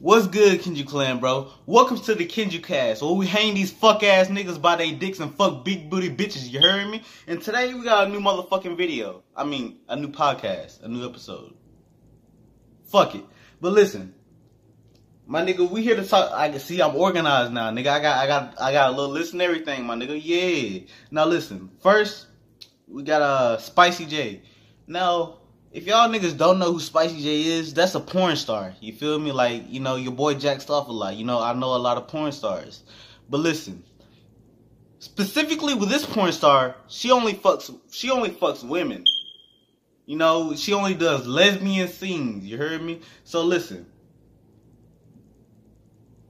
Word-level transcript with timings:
What's 0.00 0.26
good, 0.26 0.60
Kenju 0.60 0.86
Clan, 0.86 1.20
bro? 1.20 1.52
Welcome 1.66 1.98
to 2.00 2.16
the 2.16 2.26
Kenju 2.26 2.62
Cast, 2.62 3.00
where 3.00 3.12
we 3.12 3.28
hang 3.28 3.54
these 3.54 3.70
fuck 3.70 4.02
ass 4.02 4.26
niggas 4.26 4.60
by 4.60 4.74
their 4.74 4.92
dicks 4.92 5.20
and 5.20 5.32
fuck 5.34 5.64
big 5.64 5.88
booty 5.88 6.10
bitches, 6.10 6.50
you 6.50 6.60
heard 6.60 6.90
me? 6.90 7.02
And 7.28 7.40
today 7.40 7.72
we 7.72 7.84
got 7.84 8.08
a 8.08 8.10
new 8.10 8.18
motherfucking 8.18 8.76
video. 8.76 9.22
I 9.36 9.44
mean, 9.44 9.78
a 9.88 9.94
new 9.94 10.08
podcast, 10.08 10.82
a 10.82 10.88
new 10.88 11.08
episode. 11.08 11.54
Fuck 12.86 13.14
it. 13.14 13.24
But 13.60 13.72
listen, 13.72 14.14
my 15.26 15.44
nigga, 15.44 15.70
we 15.70 15.82
here 15.82 15.96
to 15.96 16.04
talk. 16.04 16.32
I 16.32 16.48
can 16.48 16.58
see 16.58 16.82
I'm 16.82 16.96
organized 16.96 17.52
now, 17.52 17.70
nigga. 17.70 17.86
I 17.86 18.00
got, 18.00 18.18
I 18.18 18.26
got, 18.26 18.60
I 18.60 18.72
got 18.72 18.92
a 18.92 18.96
little 18.96 19.12
list 19.12 19.32
and 19.32 19.42
everything, 19.42 19.84
my 19.84 19.94
nigga. 19.94 20.20
Yeah. 20.22 20.80
Now 21.12 21.26
listen, 21.26 21.70
first 21.80 22.26
we 22.88 23.04
got 23.04 23.22
a 23.22 23.24
uh, 23.24 23.58
Spicy 23.58 24.06
J. 24.06 24.42
Now 24.88 25.38
if 25.74 25.88
y'all 25.88 26.08
niggas 26.08 26.38
don't 26.38 26.60
know 26.60 26.72
who 26.72 26.78
Spicy 26.78 27.20
J 27.20 27.42
is, 27.42 27.74
that's 27.74 27.96
a 27.96 28.00
porn 28.00 28.36
star. 28.36 28.74
You 28.80 28.92
feel 28.92 29.18
me? 29.18 29.32
Like, 29.32 29.64
you 29.68 29.80
know, 29.80 29.96
your 29.96 30.12
boy 30.12 30.34
jacks 30.34 30.70
off 30.70 30.86
a 30.86 30.92
lot. 30.92 31.16
You 31.16 31.24
know, 31.24 31.42
I 31.42 31.52
know 31.52 31.74
a 31.74 31.76
lot 31.76 31.96
of 31.96 32.06
porn 32.06 32.30
stars. 32.30 32.84
But 33.28 33.38
listen, 33.38 33.82
specifically 35.00 35.74
with 35.74 35.88
this 35.88 36.06
porn 36.06 36.30
star, 36.30 36.76
she 36.86 37.10
only 37.10 37.34
fucks 37.34 37.76
she 37.90 38.08
only 38.12 38.30
fucks 38.30 38.62
women. 38.62 39.04
You 40.06 40.16
know, 40.16 40.54
she 40.54 40.72
only 40.72 40.94
does 40.94 41.26
lesbian 41.26 41.88
scenes. 41.88 42.44
You 42.44 42.56
heard 42.56 42.80
me? 42.80 43.00
So 43.24 43.42
listen. 43.42 43.84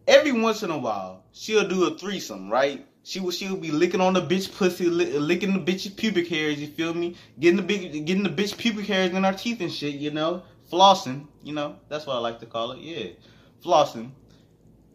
Every 0.08 0.32
once 0.32 0.62
in 0.62 0.70
a 0.70 0.78
while, 0.78 1.22
she'll 1.32 1.68
do 1.68 1.84
a 1.84 1.98
threesome, 1.98 2.50
right? 2.50 2.86
She 3.06 3.20
would 3.20 3.34
she 3.34 3.48
would 3.48 3.60
be 3.60 3.70
licking 3.70 4.00
on 4.00 4.14
the 4.14 4.22
bitch 4.22 4.56
pussy, 4.56 4.86
licking 4.86 5.52
the 5.52 5.72
bitch's 5.72 5.92
pubic 5.92 6.26
hairs. 6.26 6.58
You 6.58 6.68
feel 6.68 6.94
me? 6.94 7.16
Getting 7.38 7.58
the 7.58 7.62
big, 7.62 8.06
getting 8.06 8.22
the 8.22 8.30
bitch 8.30 8.56
pubic 8.56 8.86
hairs 8.86 9.12
in 9.12 9.24
her 9.24 9.32
teeth 9.32 9.60
and 9.60 9.70
shit. 9.70 9.96
You 9.96 10.10
know, 10.10 10.42
flossing. 10.72 11.26
You 11.42 11.52
know, 11.52 11.76
that's 11.90 12.06
what 12.06 12.16
I 12.16 12.20
like 12.20 12.40
to 12.40 12.46
call 12.46 12.72
it. 12.72 12.78
Yeah, 12.80 13.08
flossing. 13.62 14.12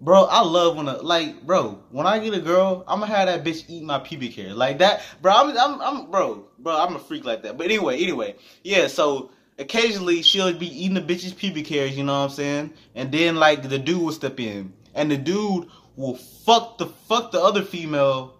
Bro, 0.02 0.23
I 0.23 0.41
love 0.41 0.76
when 0.76 0.88
a 0.88 0.98
like, 0.98 1.45
bro. 1.45 1.83
When 1.92 2.08
I 2.08 2.17
get 2.17 2.33
a 2.33 2.39
girl, 2.39 2.83
I'm 2.88 3.02
gonna 3.02 3.14
have 3.14 3.28
that 3.28 3.44
bitch 3.44 3.66
eat 3.67 3.83
my 3.83 4.00
pubic 4.00 4.33
hair 4.33 4.55
like 4.55 4.80
that, 4.80 5.03
bro. 5.22 5.31
I'm, 5.31 5.55
I'm, 5.55 5.81
I'm, 5.81 6.09
bro, 6.09 6.45
bro. 6.58 6.76
I'm 6.76 6.95
a 6.95 7.00
freak 7.00 7.26
like 7.26 7.44
that. 7.44 7.58
But 7.58 7.66
anyway, 7.66 8.02
anyway, 8.02 8.38
yeah. 8.64 8.88
So 8.88 9.30
occasionally 9.59 10.23
she'll 10.23 10.58
be 10.58 10.83
eating 10.83 10.95
the 10.95 11.02
bitch's 11.02 11.33
pubic 11.33 11.67
hairs. 11.67 11.95
You 11.95 12.05
know 12.05 12.14
what 12.14 12.30
I'm 12.30 12.36
saying? 12.36 12.73
And 12.95 13.11
then 13.11 13.36
like 13.36 13.70
the 13.70 13.78
dude 13.78 14.02
will 14.02 14.14
step 14.14 14.39
in, 14.39 14.73
and 14.95 15.11
the 15.11 15.17
dude 15.17 15.67
will 16.00 16.16
fuck 16.16 16.78
the 16.78 16.86
fuck 16.86 17.30
the 17.31 17.42
other 17.42 17.61
female 17.61 18.33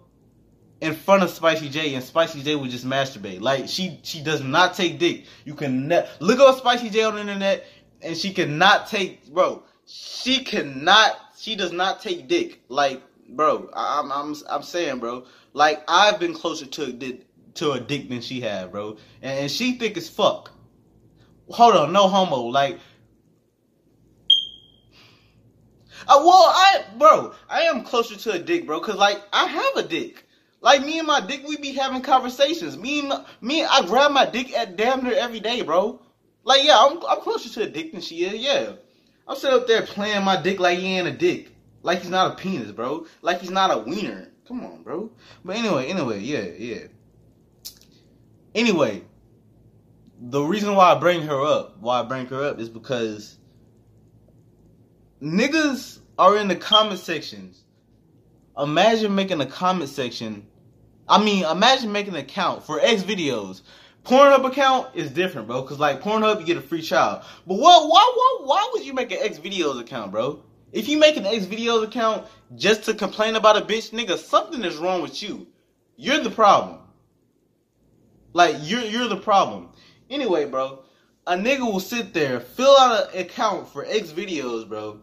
in 0.80 0.94
front 0.94 1.22
of 1.22 1.28
Spicy 1.28 1.68
J, 1.68 1.94
and 1.94 2.02
Spicy 2.02 2.42
J 2.42 2.56
would 2.56 2.70
just 2.70 2.86
masturbate. 2.86 3.42
Like 3.42 3.68
she 3.68 4.00
she 4.02 4.22
does 4.22 4.42
not 4.42 4.74
take 4.74 4.98
dick. 4.98 5.26
You 5.44 5.54
can 5.54 5.86
ne- 5.86 6.08
look 6.20 6.40
up 6.40 6.56
Spicy 6.56 6.88
J 6.88 7.04
on 7.04 7.16
the 7.16 7.20
internet, 7.20 7.66
and 8.00 8.16
she 8.16 8.32
cannot 8.32 8.86
take 8.86 9.28
bro. 9.28 9.62
She 9.84 10.42
cannot. 10.42 11.18
She 11.36 11.54
does 11.54 11.70
not 11.70 12.00
take 12.00 12.28
dick. 12.28 12.62
Like 12.70 13.02
bro, 13.28 13.68
I'm 13.74 14.10
I'm 14.10 14.34
I'm 14.48 14.62
saying 14.62 14.98
bro. 14.98 15.26
Like 15.52 15.84
I've 15.86 16.18
been 16.18 16.32
closer 16.32 16.64
to 16.64 16.84
a 16.84 17.18
to 17.56 17.72
a 17.72 17.80
dick 17.80 18.08
than 18.08 18.22
she 18.22 18.40
had, 18.40 18.72
bro, 18.72 18.96
and, 19.20 19.40
and 19.40 19.50
she 19.50 19.76
thick 19.76 19.98
as 19.98 20.08
fuck. 20.08 20.50
Hold 21.50 21.76
on, 21.76 21.92
no 21.92 22.08
homo. 22.08 22.42
Like 22.44 22.78
Uh, 26.08 26.22
well, 26.24 26.44
I, 26.54 26.84
bro, 26.98 27.34
I 27.48 27.62
am 27.62 27.84
closer 27.84 28.16
to 28.16 28.32
a 28.32 28.38
dick, 28.38 28.66
bro, 28.66 28.80
cause 28.80 28.96
like 28.96 29.22
I 29.32 29.46
have 29.46 29.84
a 29.84 29.88
dick. 29.88 30.24
Like 30.62 30.82
me 30.82 30.98
and 30.98 31.06
my 31.06 31.20
dick, 31.20 31.46
we 31.46 31.56
be 31.56 31.72
having 31.72 32.02
conversations. 32.02 32.76
Me 32.76 33.00
and 33.00 33.24
me, 33.40 33.64
I 33.64 33.82
grab 33.86 34.12
my 34.12 34.26
dick 34.26 34.52
at 34.52 34.76
damn 34.76 35.02
near 35.02 35.14
every 35.14 35.40
day, 35.40 35.62
bro. 35.62 36.00
Like 36.44 36.64
yeah, 36.64 36.78
I'm 36.78 36.98
I'm 37.06 37.20
closer 37.20 37.48
to 37.50 37.62
a 37.66 37.70
dick 37.70 37.92
than 37.92 38.00
she 38.00 38.24
is. 38.24 38.34
Yeah, 38.34 38.72
I'm 39.26 39.36
sitting 39.36 39.58
up 39.58 39.66
there 39.66 39.82
playing 39.82 40.24
my 40.24 40.40
dick 40.40 40.58
like 40.58 40.78
he 40.78 40.98
ain't 40.98 41.08
a 41.08 41.12
dick, 41.12 41.50
like 41.82 42.00
he's 42.00 42.10
not 42.10 42.32
a 42.32 42.34
penis, 42.36 42.72
bro. 42.72 43.06
Like 43.22 43.40
he's 43.40 43.50
not 43.50 43.70
a 43.70 43.78
wiener. 43.78 44.28
Come 44.46 44.64
on, 44.64 44.82
bro. 44.82 45.10
But 45.44 45.56
anyway, 45.56 45.86
anyway, 45.86 46.20
yeah, 46.20 46.44
yeah. 46.58 46.86
Anyway, 48.54 49.02
the 50.20 50.42
reason 50.42 50.74
why 50.74 50.92
I 50.92 50.98
bring 50.98 51.22
her 51.22 51.40
up, 51.40 51.78
why 51.78 52.00
I 52.00 52.02
bring 52.02 52.26
her 52.26 52.44
up, 52.44 52.58
is 52.58 52.68
because 52.68 53.38
niggas 55.22 55.98
are 56.18 56.36
in 56.36 56.48
the 56.48 56.56
comment 56.56 57.00
sections. 57.00 57.64
Imagine 58.58 59.14
making 59.14 59.40
a 59.40 59.46
comment 59.46 59.90
section. 59.90 60.46
I 61.08 61.22
mean, 61.22 61.44
imagine 61.44 61.92
making 61.92 62.14
an 62.14 62.20
account 62.20 62.64
for 62.64 62.80
X 62.80 63.02
videos. 63.02 63.62
Pornhub 64.04 64.46
account 64.46 64.94
is 64.94 65.10
different, 65.10 65.46
bro. 65.46 65.62
Cause 65.62 65.78
like 65.78 66.00
Pornhub, 66.00 66.40
you 66.40 66.46
get 66.46 66.56
a 66.56 66.62
free 66.62 66.82
child. 66.82 67.24
But 67.46 67.58
what? 67.58 67.88
Why? 67.88 68.12
Why? 68.14 68.38
Why 68.44 68.70
would 68.72 68.84
you 68.84 68.94
make 68.94 69.12
an 69.12 69.18
X 69.20 69.38
videos 69.38 69.80
account, 69.80 70.12
bro? 70.12 70.42
If 70.72 70.88
you 70.88 70.98
make 70.98 71.16
an 71.16 71.26
X 71.26 71.46
videos 71.46 71.84
account 71.84 72.26
just 72.56 72.84
to 72.84 72.94
complain 72.94 73.34
about 73.34 73.56
a 73.56 73.62
bitch, 73.62 73.90
nigga, 73.90 74.16
something 74.18 74.62
is 74.64 74.76
wrong 74.76 75.02
with 75.02 75.22
you. 75.22 75.46
You're 75.96 76.20
the 76.20 76.30
problem. 76.30 76.78
Like 78.32 78.56
you're 78.60 78.82
you're 78.82 79.08
the 79.08 79.16
problem. 79.16 79.70
Anyway, 80.08 80.46
bro, 80.46 80.82
a 81.26 81.34
nigga 81.34 81.60
will 81.60 81.80
sit 81.80 82.14
there, 82.14 82.40
fill 82.40 82.76
out 82.78 83.12
an 83.12 83.20
account 83.20 83.68
for 83.68 83.84
X 83.84 84.12
videos, 84.12 84.68
bro 84.68 85.00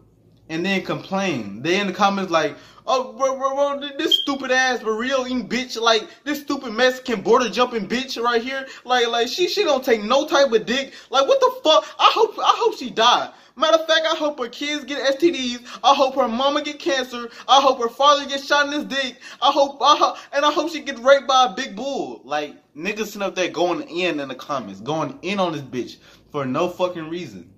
and 0.48 0.64
then 0.64 0.84
complain. 0.84 1.62
They 1.62 1.80
in 1.80 1.86
the 1.86 1.92
comments 1.92 2.30
like, 2.30 2.56
oh, 2.86 3.12
bro, 3.12 3.36
bro, 3.36 3.54
bro, 3.54 3.88
this 3.98 4.20
stupid 4.20 4.50
ass 4.50 4.80
eating 4.80 5.48
bitch, 5.48 5.80
like 5.80 6.08
this 6.24 6.40
stupid 6.40 6.72
Mexican 6.72 7.20
border 7.20 7.48
jumping 7.48 7.86
bitch 7.86 8.20
right 8.22 8.42
here, 8.42 8.66
like, 8.84 9.08
like 9.08 9.28
she 9.28 9.48
she 9.48 9.64
don't 9.64 9.84
take 9.84 10.02
no 10.02 10.26
type 10.26 10.52
of 10.52 10.66
dick. 10.66 10.94
Like, 11.10 11.26
what 11.26 11.40
the 11.40 11.60
fuck? 11.62 11.86
I 11.98 12.10
hope 12.12 12.38
I 12.38 12.54
hope 12.56 12.76
she 12.76 12.90
die. 12.90 13.32
Matter 13.58 13.78
of 13.78 13.88
fact, 13.88 14.06
I 14.06 14.14
hope 14.14 14.38
her 14.38 14.48
kids 14.48 14.84
get 14.84 15.18
STDs. 15.18 15.80
I 15.82 15.92
hope 15.92 16.14
her 16.14 16.28
mama 16.28 16.62
get 16.62 16.78
cancer. 16.78 17.28
I 17.48 17.60
hope 17.60 17.80
her 17.80 17.88
father 17.88 18.24
gets 18.24 18.46
shot 18.46 18.66
in 18.66 18.72
his 18.72 18.84
dick. 18.84 19.18
I 19.42 19.50
hope, 19.50 19.82
I 19.82 19.96
ho- 19.96 20.16
and 20.32 20.44
I 20.44 20.52
hope 20.52 20.70
she 20.70 20.80
gets 20.80 21.00
raped 21.00 21.26
by 21.26 21.46
a 21.46 21.54
big 21.54 21.74
bull. 21.74 22.20
Like 22.24 22.54
niggas 22.76 23.06
sitting 23.06 23.22
up 23.22 23.34
there 23.34 23.48
going 23.50 23.82
in 23.88 24.20
in 24.20 24.28
the 24.28 24.36
comments, 24.36 24.80
going 24.80 25.18
in 25.22 25.40
on 25.40 25.52
this 25.52 25.62
bitch 25.62 25.96
for 26.30 26.46
no 26.46 26.68
fucking 26.68 27.10
reason. 27.10 27.52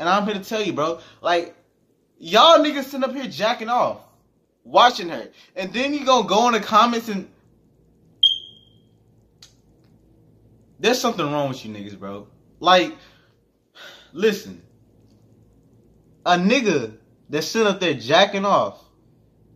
And 0.00 0.08
I'm 0.08 0.24
here 0.24 0.34
to 0.34 0.40
tell 0.42 0.62
you, 0.62 0.72
bro, 0.72 0.98
like 1.20 1.54
Y'all 2.22 2.58
niggas 2.58 2.84
sitting 2.84 3.02
up 3.02 3.14
here 3.14 3.26
jacking 3.26 3.70
off, 3.70 4.02
watching 4.62 5.08
her. 5.08 5.30
And 5.56 5.72
then 5.72 5.94
you 5.94 6.04
gonna 6.04 6.28
go 6.28 6.48
in 6.48 6.52
the 6.52 6.60
comments 6.60 7.08
and 7.08 7.26
there's 10.78 11.00
something 11.00 11.24
wrong 11.24 11.48
with 11.48 11.64
you 11.64 11.72
niggas, 11.72 11.98
bro. 11.98 12.28
Like, 12.60 12.94
listen, 14.12 14.60
a 16.26 16.36
nigga 16.36 16.92
that's 17.30 17.46
sitting 17.46 17.66
up 17.66 17.80
there 17.80 17.94
jacking 17.94 18.44
off 18.44 18.84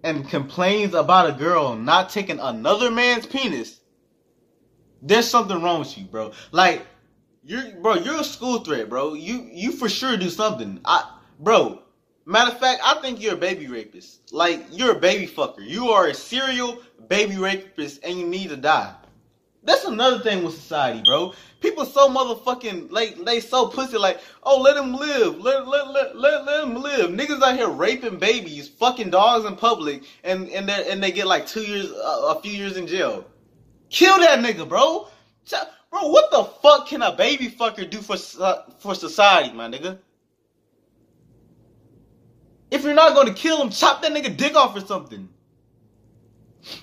and 0.02 0.26
complains 0.26 0.94
about 0.94 1.28
a 1.28 1.32
girl 1.32 1.76
not 1.76 2.08
taking 2.08 2.40
another 2.40 2.90
man's 2.90 3.26
penis, 3.26 3.80
there's 5.02 5.28
something 5.28 5.62
wrong 5.62 5.80
with 5.80 5.98
you, 5.98 6.04
bro. 6.06 6.32
Like, 6.50 6.86
you're, 7.42 7.72
bro, 7.82 7.96
you're 7.96 8.20
a 8.20 8.24
school 8.24 8.60
threat, 8.60 8.88
bro. 8.88 9.12
You, 9.12 9.50
you 9.52 9.72
for 9.72 9.90
sure 9.90 10.16
do 10.16 10.30
something. 10.30 10.80
I, 10.86 11.10
bro, 11.38 11.83
Matter 12.26 12.52
of 12.52 12.58
fact, 12.58 12.80
I 12.84 12.94
think 13.00 13.20
you're 13.20 13.34
a 13.34 13.36
baby 13.36 13.66
rapist. 13.66 14.32
Like, 14.32 14.64
you're 14.70 14.92
a 14.92 14.98
baby 14.98 15.26
fucker. 15.26 15.66
You 15.66 15.90
are 15.90 16.06
a 16.08 16.14
serial 16.14 16.78
baby 17.08 17.36
rapist 17.36 18.02
and 18.02 18.18
you 18.18 18.26
need 18.26 18.48
to 18.48 18.56
die. 18.56 18.94
That's 19.64 19.84
another 19.84 20.18
thing 20.18 20.44
with 20.44 20.54
society, 20.54 21.02
bro. 21.04 21.32
People 21.60 21.86
so 21.86 22.08
motherfucking 22.08 22.90
like 22.92 23.24
they 23.24 23.40
so 23.40 23.68
pussy 23.68 23.96
like, 23.96 24.20
oh 24.42 24.60
let 24.60 24.76
him 24.76 24.94
live. 24.94 25.40
Let 25.40 25.66
let 25.66 25.88
let 25.88 26.16
let, 26.16 26.44
let 26.44 26.64
him 26.64 26.74
live. 26.74 27.10
Niggas 27.10 27.42
out 27.42 27.56
here 27.56 27.70
raping 27.70 28.18
babies, 28.18 28.68
fucking 28.68 29.08
dogs 29.08 29.46
in 29.46 29.56
public, 29.56 30.02
and 30.22 30.50
and 30.50 30.68
they 30.68 30.90
and 30.90 31.02
they 31.02 31.12
get 31.12 31.26
like 31.26 31.46
two 31.46 31.62
years 31.62 31.90
uh, 31.90 32.34
a 32.36 32.42
few 32.42 32.52
years 32.52 32.76
in 32.76 32.86
jail. 32.86 33.24
Kill 33.88 34.18
that 34.18 34.40
nigga, 34.40 34.68
bro. 34.68 35.08
Bro, 35.90 36.08
what 36.08 36.30
the 36.30 36.44
fuck 36.44 36.88
can 36.88 37.00
a 37.00 37.16
baby 37.16 37.48
fucker 37.48 37.88
do 37.88 38.02
for 38.02 38.16
for 38.80 38.94
society, 38.94 39.54
my 39.54 39.68
nigga? 39.68 39.98
If 42.70 42.82
you're 42.82 42.94
not 42.94 43.26
to 43.26 43.32
kill 43.32 43.62
him, 43.62 43.70
chop 43.70 44.02
that 44.02 44.12
nigga 44.12 44.36
dick 44.36 44.56
off 44.56 44.76
or 44.76 44.80
something. 44.80 45.28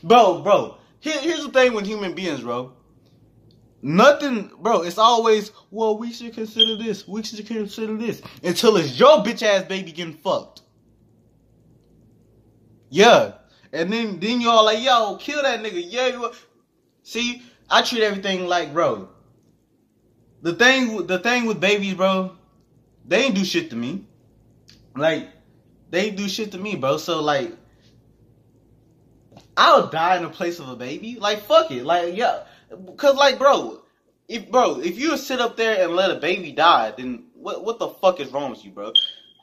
Bro, 0.03 0.41
bro. 0.41 0.77
Here, 0.99 1.19
here's 1.19 1.43
the 1.43 1.51
thing 1.51 1.73
with 1.73 1.85
human 1.85 2.13
beings, 2.13 2.41
bro. 2.41 2.73
Nothing, 3.81 4.51
bro. 4.59 4.83
It's 4.83 4.99
always, 4.99 5.51
well, 5.71 5.97
we 5.97 6.13
should 6.13 6.33
consider 6.33 6.75
this. 6.75 7.07
We 7.07 7.23
should 7.23 7.45
consider 7.47 7.97
this. 7.97 8.21
Until 8.43 8.77
it's 8.77 8.99
your 8.99 9.23
bitch 9.23 9.41
ass 9.41 9.63
baby 9.63 9.91
getting 9.91 10.13
fucked. 10.13 10.61
Yeah. 12.89 13.33
And 13.73 13.91
then, 13.91 14.19
then 14.19 14.41
y'all 14.41 14.65
like, 14.65 14.83
yo, 14.83 15.17
kill 15.19 15.41
that 15.41 15.63
nigga. 15.63 15.83
Yeah. 15.83 16.29
See, 17.03 17.41
I 17.69 17.81
treat 17.81 18.03
everything 18.03 18.47
like, 18.47 18.73
bro. 18.73 19.09
The 20.43 20.53
thing, 20.53 21.07
the 21.07 21.19
thing 21.19 21.45
with 21.45 21.59
babies, 21.59 21.95
bro, 21.95 22.35
they 23.05 23.25
ain't 23.25 23.35
do 23.35 23.45
shit 23.45 23.69
to 23.71 23.75
me. 23.75 24.05
Like, 24.95 25.29
they 25.91 26.09
do 26.09 26.27
shit 26.27 26.53
to 26.53 26.57
me, 26.57 26.75
bro. 26.75 26.97
So 26.97 27.21
like, 27.21 27.51
I'll 29.55 29.87
die 29.87 30.17
in 30.17 30.23
the 30.23 30.29
place 30.29 30.59
of 30.59 30.69
a 30.69 30.75
baby. 30.75 31.17
Like 31.19 31.43
fuck 31.43 31.69
it. 31.69 31.83
Like 31.83 32.15
yeah, 32.15 32.43
cause 32.97 33.15
like 33.15 33.37
bro, 33.37 33.81
if 34.27 34.49
bro, 34.49 34.79
if 34.79 34.97
you 34.97 35.17
sit 35.17 35.39
up 35.39 35.57
there 35.57 35.83
and 35.83 35.95
let 35.95 36.09
a 36.09 36.15
baby 36.15 36.53
die, 36.53 36.93
then 36.97 37.25
what 37.33 37.63
what 37.63 37.77
the 37.77 37.89
fuck 37.89 38.19
is 38.19 38.31
wrong 38.31 38.49
with 38.49 38.65
you, 38.65 38.71
bro? 38.71 38.93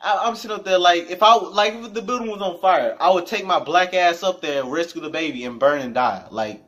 I, 0.03 0.29
am 0.29 0.37
sitting 0.37 0.56
up 0.56 0.65
there 0.65 0.79
like 0.79 1.11
if 1.11 1.23
I 1.23 1.35
like 1.37 1.75
if 1.75 1.93
the 1.93 2.03
building 2.03 2.29
was 2.29 2.41
on 2.41 2.61
fire, 2.61 2.97
I 2.99 3.11
would 3.11 3.27
take 3.27 3.45
my 3.45 3.61
black 3.61 3.95
ass 3.95 4.23
up 4.23 4.41
there, 4.41 4.62
and 4.62 4.73
rescue 4.73 5.03
the 5.03 5.11
baby, 5.11 5.45
and 5.45 5.61
burn 5.61 5.81
and 5.81 5.95
die. 5.95 6.27
Like 6.31 6.62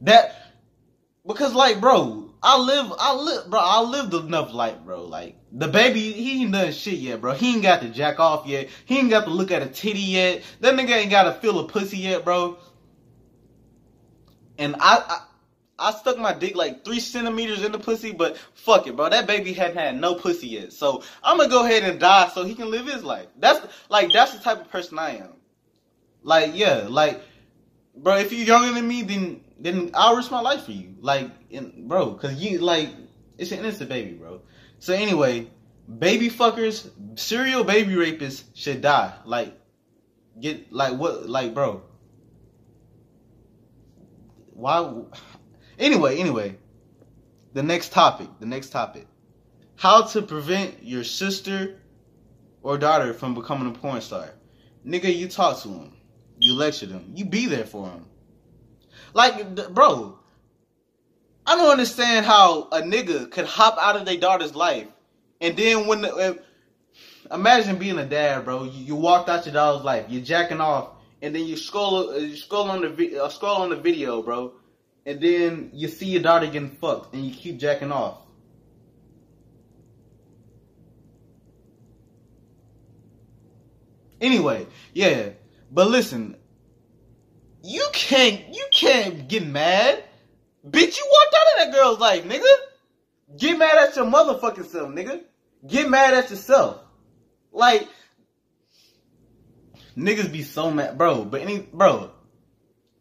that 0.00 0.54
because 1.26 1.54
like 1.54 1.80
bro, 1.80 2.21
I 2.42 2.58
live 2.58 2.92
I 2.98 3.14
live 3.14 3.50
bro, 3.50 3.60
I 3.60 3.82
lived 3.82 4.14
enough 4.14 4.52
life, 4.52 4.78
bro. 4.84 5.04
Like 5.04 5.36
the 5.52 5.68
baby, 5.68 6.12
he 6.12 6.42
ain't 6.42 6.52
done 6.52 6.72
shit 6.72 6.94
yet, 6.94 7.20
bro. 7.20 7.34
He 7.34 7.54
ain't 7.54 7.62
got 7.62 7.82
to 7.82 7.88
jack 7.88 8.18
off 8.18 8.46
yet. 8.46 8.68
He 8.84 8.98
ain't 8.98 9.10
got 9.10 9.24
to 9.24 9.30
look 9.30 9.50
at 9.50 9.62
a 9.62 9.66
titty 9.66 10.00
yet. 10.00 10.42
That 10.60 10.74
nigga 10.74 10.90
ain't 10.90 11.10
got 11.10 11.24
to 11.24 11.34
feel 11.34 11.60
a 11.60 11.68
pussy 11.68 11.98
yet, 11.98 12.24
bro. 12.24 12.58
And 14.58 14.76
I, 14.80 15.04
I 15.08 15.20
I 15.78 15.92
stuck 15.92 16.18
my 16.18 16.32
dick 16.32 16.56
like 16.56 16.84
three 16.84 17.00
centimeters 17.00 17.64
in 17.64 17.72
the 17.72 17.78
pussy, 17.78 18.12
but 18.12 18.36
fuck 18.54 18.86
it, 18.86 18.96
bro. 18.96 19.08
That 19.08 19.26
baby 19.26 19.52
hadn't 19.52 19.76
had 19.76 20.00
no 20.00 20.14
pussy 20.14 20.48
yet. 20.48 20.72
So 20.72 21.02
I'm 21.22 21.38
gonna 21.38 21.48
go 21.48 21.64
ahead 21.64 21.84
and 21.84 22.00
die 22.00 22.28
so 22.34 22.44
he 22.44 22.54
can 22.54 22.70
live 22.70 22.86
his 22.86 23.04
life. 23.04 23.26
That's 23.38 23.66
like 23.88 24.12
that's 24.12 24.32
the 24.32 24.40
type 24.40 24.60
of 24.60 24.70
person 24.70 24.98
I 24.98 25.18
am. 25.18 25.32
Like, 26.22 26.52
yeah, 26.54 26.86
like 26.88 27.20
bro, 27.96 28.16
if 28.16 28.32
you're 28.32 28.46
younger 28.46 28.74
than 28.74 28.86
me, 28.86 29.02
then 29.02 29.41
then 29.62 29.90
I'll 29.94 30.16
risk 30.16 30.30
my 30.30 30.40
life 30.40 30.64
for 30.64 30.72
you. 30.72 30.96
Like, 31.00 31.30
in, 31.50 31.86
bro, 31.86 32.14
cause 32.14 32.34
you 32.34 32.58
like 32.58 32.90
it's 33.38 33.52
an 33.52 33.60
innocent 33.60 33.88
baby, 33.88 34.12
bro. 34.12 34.42
So 34.78 34.92
anyway, 34.92 35.48
baby 35.98 36.28
fuckers, 36.28 36.90
serial 37.18 37.64
baby 37.64 37.94
rapists 37.94 38.44
should 38.54 38.82
die. 38.82 39.14
Like, 39.24 39.56
get 40.40 40.72
like 40.72 40.94
what? 40.98 41.28
Like, 41.28 41.54
bro. 41.54 41.82
Why? 44.54 45.02
Anyway, 45.78 46.18
anyway, 46.18 46.56
the 47.52 47.62
next 47.62 47.92
topic. 47.92 48.28
The 48.40 48.46
next 48.46 48.70
topic. 48.70 49.06
How 49.76 50.02
to 50.02 50.22
prevent 50.22 50.82
your 50.82 51.04
sister 51.04 51.80
or 52.62 52.78
daughter 52.78 53.14
from 53.14 53.34
becoming 53.34 53.68
a 53.68 53.76
porn 53.76 54.00
star. 54.00 54.30
Nigga, 54.86 55.14
you 55.14 55.28
talk 55.28 55.60
to 55.62 55.68
them. 55.68 55.96
You 56.38 56.54
lecture 56.54 56.86
them. 56.86 57.12
You 57.14 57.24
be 57.24 57.46
there 57.46 57.64
for 57.64 57.86
them. 57.86 58.06
Like, 59.14 59.74
bro, 59.74 60.18
I 61.46 61.56
don't 61.56 61.70
understand 61.70 62.26
how 62.26 62.68
a 62.72 62.82
nigga 62.82 63.30
could 63.30 63.46
hop 63.46 63.76
out 63.78 63.96
of 63.96 64.06
their 64.06 64.16
daughter's 64.16 64.54
life 64.54 64.86
and 65.42 65.56
then 65.56 65.88
when 65.88 66.02
the, 66.02 66.40
imagine 67.32 67.76
being 67.76 67.98
a 67.98 68.06
dad, 68.06 68.44
bro. 68.44 68.62
You, 68.62 68.84
you 68.84 68.94
walked 68.94 69.28
out 69.28 69.44
your 69.44 69.54
daughter's 69.54 69.84
life. 69.84 70.06
You're 70.08 70.22
jacking 70.22 70.60
off, 70.60 70.90
and 71.20 71.34
then 71.34 71.44
you 71.44 71.56
scroll 71.56 72.16
you 72.16 72.36
scroll 72.36 72.70
on 72.70 72.80
the 72.80 73.24
uh, 73.24 73.28
scroll 73.28 73.56
on 73.56 73.70
the 73.70 73.76
video, 73.76 74.22
bro, 74.22 74.52
and 75.04 75.20
then 75.20 75.70
you 75.74 75.88
see 75.88 76.06
your 76.06 76.22
daughter 76.22 76.46
getting 76.46 76.70
fucked, 76.70 77.12
and 77.12 77.24
you 77.24 77.34
keep 77.34 77.58
jacking 77.58 77.90
off. 77.90 78.18
Anyway, 84.20 84.68
yeah, 84.94 85.30
but 85.72 85.88
listen, 85.88 86.36
you 87.62 87.86
can't 87.92 88.54
you 88.54 88.66
can't 88.72 89.28
get 89.28 89.46
mad. 89.46 90.02
Bitch, 90.66 90.96
you 90.96 91.10
walked 91.10 91.34
out 91.34 91.66
of 91.66 91.72
that 91.72 91.72
girl's 91.72 91.98
life, 91.98 92.24
nigga. 92.24 92.54
Get 93.36 93.58
mad 93.58 93.88
at 93.88 93.96
your 93.96 94.06
motherfucking 94.06 94.66
self, 94.66 94.88
nigga. 94.90 95.22
Get 95.66 95.88
mad 95.88 96.14
at 96.14 96.30
yourself. 96.30 96.80
Like 97.52 97.88
niggas 99.96 100.32
be 100.32 100.42
so 100.42 100.70
mad, 100.70 100.98
bro. 100.98 101.24
But 101.24 101.42
any 101.42 101.60
bro, 101.60 102.10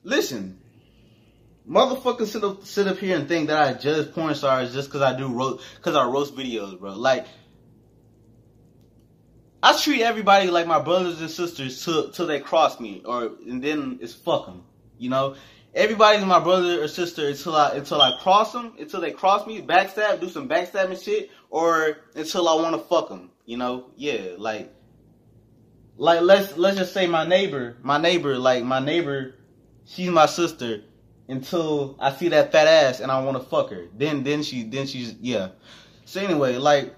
listen. 0.03 0.59
Motherfuckers 1.69 2.27
sit 2.27 2.43
up 2.43 2.65
sit 2.65 2.87
up 2.87 2.97
here 2.97 3.15
and 3.15 3.27
think 3.27 3.47
that 3.47 3.61
I 3.61 3.73
judge 3.73 4.13
porn 4.13 4.33
stars 4.35 4.73
just 4.73 4.89
because 4.89 5.01
I 5.01 5.15
do 5.15 5.27
roast 5.27 5.63
because 5.77 5.95
I 5.95 6.05
roast 6.05 6.35
videos, 6.35 6.79
bro. 6.79 6.93
Like 6.93 7.27
I 9.63 9.77
treat 9.77 10.01
everybody 10.01 10.49
like 10.49 10.65
my 10.65 10.79
brothers 10.79 11.21
and 11.21 11.29
sisters 11.29 11.83
till 11.83 12.11
till 12.11 12.27
they 12.27 12.39
cross 12.39 12.79
me, 12.79 13.01
or 13.05 13.31
and 13.47 13.63
then 13.63 13.99
it's 14.01 14.13
fuck 14.13 14.47
them. 14.47 14.63
You 14.97 15.09
know, 15.09 15.35
everybody's 15.75 16.25
my 16.25 16.39
brother 16.39 16.83
or 16.83 16.87
sister 16.87 17.27
until 17.27 17.55
I 17.55 17.71
until 17.75 18.01
I 18.01 18.17
cross 18.19 18.53
them, 18.53 18.73
until 18.79 19.01
they 19.01 19.11
cross 19.11 19.45
me, 19.45 19.61
backstab, 19.61 20.19
do 20.19 20.29
some 20.29 20.49
backstabbing 20.49 21.03
shit, 21.03 21.29
or 21.49 21.97
until 22.15 22.49
I 22.49 22.55
want 22.55 22.75
to 22.75 22.81
fuck 22.81 23.09
them. 23.09 23.29
You 23.45 23.57
know, 23.57 23.91
yeah, 23.95 24.35
like 24.37 24.73
like 25.97 26.21
let's 26.21 26.57
let's 26.57 26.77
just 26.77 26.93
say 26.93 27.05
my 27.05 27.27
neighbor, 27.27 27.77
my 27.83 27.99
neighbor, 27.99 28.37
like 28.37 28.63
my 28.63 28.79
neighbor, 28.79 29.35
she's 29.85 30.09
my 30.09 30.25
sister 30.25 30.81
until 31.27 31.95
I 31.99 32.11
see 32.11 32.29
that 32.29 32.51
fat 32.51 32.67
ass 32.67 32.99
and 32.99 33.11
I 33.11 33.23
want 33.23 33.37
to 33.37 33.43
fuck 33.43 33.69
her. 33.69 33.87
Then 33.95 34.23
then 34.23 34.41
she 34.41 34.63
then 34.63 34.87
she's 34.87 35.13
yeah. 35.21 35.49
So 36.05 36.19
anyway, 36.19 36.57
like 36.57 36.95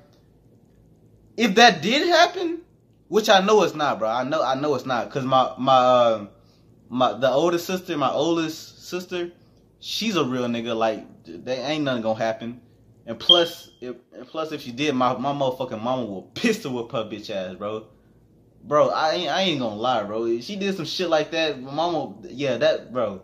if 1.38 1.56
that 1.56 1.82
did 1.82 2.08
happen, 2.08 2.62
which 3.08 3.30
I 3.30 3.42
know 3.42 3.64
it's 3.64 3.76
not, 3.76 4.00
bro. 4.00 4.10
I 4.10 4.24
know 4.24 4.44
I 4.44 4.56
know 4.56 4.76
it's 4.76 4.86
not 4.86 5.06
because 5.06 5.26
my 5.26 5.54
my 5.58 5.78
uh, 5.78 6.28
my 6.90 7.14
the 7.14 7.30
oldest 7.30 7.66
sister, 7.66 7.98
my 7.98 8.12
oldest 8.12 8.88
sister, 8.88 9.32
she's 9.80 10.16
a 10.16 10.24
real 10.24 10.46
nigga. 10.46 10.76
Like 10.76 11.06
they 11.26 11.58
ain't 11.58 11.84
nothing 11.84 12.04
gonna 12.04 12.20
happen. 12.20 12.62
And 13.06 13.20
plus, 13.20 13.72
if 13.82 13.96
and 14.14 14.28
plus 14.28 14.52
if 14.52 14.62
she 14.62 14.72
did, 14.72 14.96
my 14.96 15.16
my 15.18 15.34
motherfucking 15.34 15.82
mama 15.82 16.06
will 16.06 16.22
pistol 16.36 16.74
whip 16.74 16.92
her 16.92 17.04
bitch 17.04 17.30
ass, 17.30 17.56
bro. 17.56 17.88
Bro, 18.64 18.90
I 18.90 19.12
ain't 19.12 19.30
I 19.30 19.42
ain't 19.42 19.60
gonna 19.60 19.76
lie, 19.76 20.04
bro. 20.04 20.26
If 20.26 20.46
she 20.46 20.56
did 20.56 20.76
some 20.76 20.86
shit 20.86 21.10
like 21.10 21.32
that, 21.32 21.62
mama, 21.62 22.16
yeah, 22.24 22.58
that 22.58 22.94
bro. 22.94 23.22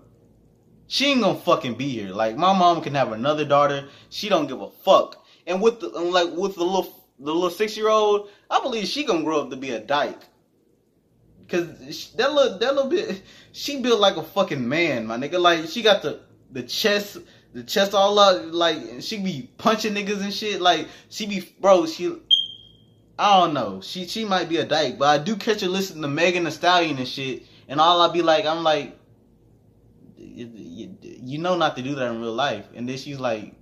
She 0.88 1.06
ain't 1.06 1.22
gonna 1.22 1.40
fucking 1.40 1.76
be 1.76 1.88
here. 1.90 2.10
Like 2.10 2.36
my 2.36 2.58
mom 2.58 2.82
can 2.82 2.96
have 2.96 3.12
another 3.12 3.46
daughter. 3.46 3.88
She 4.10 4.28
don't 4.28 4.48
give 4.48 4.60
a 4.62 4.70
fuck. 4.70 5.24
And 5.48 5.62
with 5.62 5.80
the 5.80 5.92
and 5.94 6.12
like 6.12 6.30
with 6.32 6.56
the 6.56 6.64
little 6.64 6.99
the 7.19 7.33
little 7.33 7.50
six 7.50 7.75
year 7.75 7.89
old, 7.89 8.30
I 8.50 8.62
believe 8.62 8.88
she 8.88 9.04
gonna 9.04 9.24
grow 9.24 9.42
up 9.42 9.50
to 9.50 9.56
be 9.56 9.71
a 9.71 9.80
dyke. 9.80 10.21
Cause 11.48 12.13
that 12.16 12.33
little 12.33 12.60
that 12.60 12.75
little 12.75 12.89
bit, 12.89 13.21
she 13.51 13.81
built 13.81 14.00
like 14.00 14.18
a 14.18 14.24
fucking 14.24 14.68
man, 14.68 15.06
my 15.06 15.18
nigga. 15.18 15.39
Like 15.39 15.68
she 15.68 15.81
got 15.81 16.01
the 16.01 16.21
the 16.51 16.63
chest, 16.63 17.18
the 17.54 17.63
chest 17.63 17.94
all 17.94 18.18
up. 18.19 18.45
Like 18.51 19.01
she 19.01 19.19
be 19.19 19.50
punching 19.57 19.94
niggas 19.94 20.21
and 20.21 20.33
shit. 20.33 20.62
Like 20.62 20.88
she 21.10 21.25
be, 21.25 21.54
bro. 21.60 21.86
She, 21.88 22.16
I 23.18 23.39
don't 23.39 23.54
know. 23.54 23.81
She 23.81 24.06
she 24.06 24.25
might 24.25 24.48
be 24.48 24.57
a 24.57 24.65
dyke, 24.65 24.98
but 24.98 25.07
I 25.07 25.24
do 25.24 25.36
catch 25.36 25.62
her 25.62 25.68
listening 25.68 26.04
to 26.04 26.07
Megan 26.07 26.44
Thee 26.44 26.51
Stallion 26.51 26.98
and 26.98 27.07
shit. 27.07 27.44
And 27.68 27.80
all 27.80 28.01
I 28.01 28.12
be 28.12 28.22
like, 28.22 28.45
I'm 28.45 28.63
like, 28.63 28.98
you, 30.18 30.98
you 31.01 31.38
know 31.38 31.56
not 31.56 31.75
to 31.75 31.81
do 31.81 31.95
that 31.95 32.12
in 32.12 32.22
real 32.22 32.33
life. 32.33 32.65
And 32.75 32.88
then 32.88 32.98
she's 32.98 33.19
like, 33.19 33.54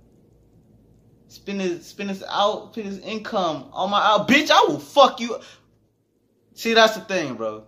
spend 1.28 1.60
his 1.60 1.86
spend 1.86 2.10
his 2.10 2.24
out, 2.28 2.72
spend 2.72 2.88
his 2.88 2.98
income 3.00 3.68
on 3.72 3.90
my 3.90 4.00
out. 4.00 4.28
Bitch, 4.28 4.50
I 4.50 4.64
will 4.68 4.80
fuck 4.80 5.20
you. 5.20 5.38
See, 6.54 6.74
that's 6.74 6.94
the 6.94 7.02
thing, 7.02 7.34
bro. 7.34 7.64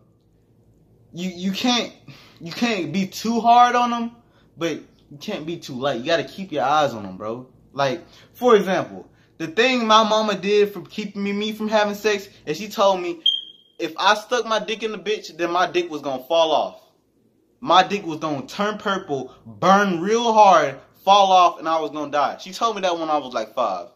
You 1.12 1.30
you 1.30 1.52
can't 1.52 1.92
you 2.40 2.52
can't 2.52 2.92
be 2.92 3.06
too 3.06 3.40
hard 3.40 3.76
on 3.76 3.90
them, 3.90 4.16
but 4.56 4.80
you 5.10 5.18
can't 5.20 5.46
be 5.46 5.58
too 5.58 5.74
light. 5.74 6.00
You 6.00 6.06
gotta 6.06 6.24
keep 6.24 6.52
your 6.52 6.64
eyes 6.64 6.92
on 6.92 7.02
them, 7.04 7.16
bro. 7.16 7.46
Like, 7.72 8.04
for 8.34 8.56
example, 8.56 9.08
the 9.38 9.46
thing 9.46 9.86
my 9.86 10.02
mama 10.02 10.34
did 10.34 10.72
for 10.72 10.82
keeping 10.82 11.22
me, 11.22 11.32
me 11.32 11.52
from 11.52 11.68
having 11.68 11.94
sex 11.94 12.28
is 12.46 12.56
she 12.56 12.68
told 12.68 13.00
me 13.00 13.22
if 13.78 13.94
I 13.96 14.14
stuck 14.14 14.46
my 14.46 14.58
dick 14.58 14.82
in 14.82 14.92
the 14.92 14.98
bitch, 14.98 15.36
then 15.36 15.50
my 15.50 15.70
dick 15.70 15.90
was 15.90 16.02
gonna 16.02 16.22
fall 16.24 16.52
off. 16.52 16.80
My 17.60 17.82
dick 17.82 18.04
was 18.06 18.18
gonna 18.18 18.46
turn 18.46 18.78
purple, 18.78 19.34
burn 19.46 20.00
real 20.00 20.32
hard, 20.32 20.78
fall 21.04 21.32
off 21.32 21.58
and 21.58 21.68
I 21.68 21.80
was 21.80 21.90
gonna 21.90 22.10
die. 22.10 22.36
She 22.38 22.52
told 22.52 22.76
me 22.76 22.82
that 22.82 22.98
when 22.98 23.08
I 23.08 23.18
was 23.18 23.32
like 23.32 23.54
five. 23.54 23.88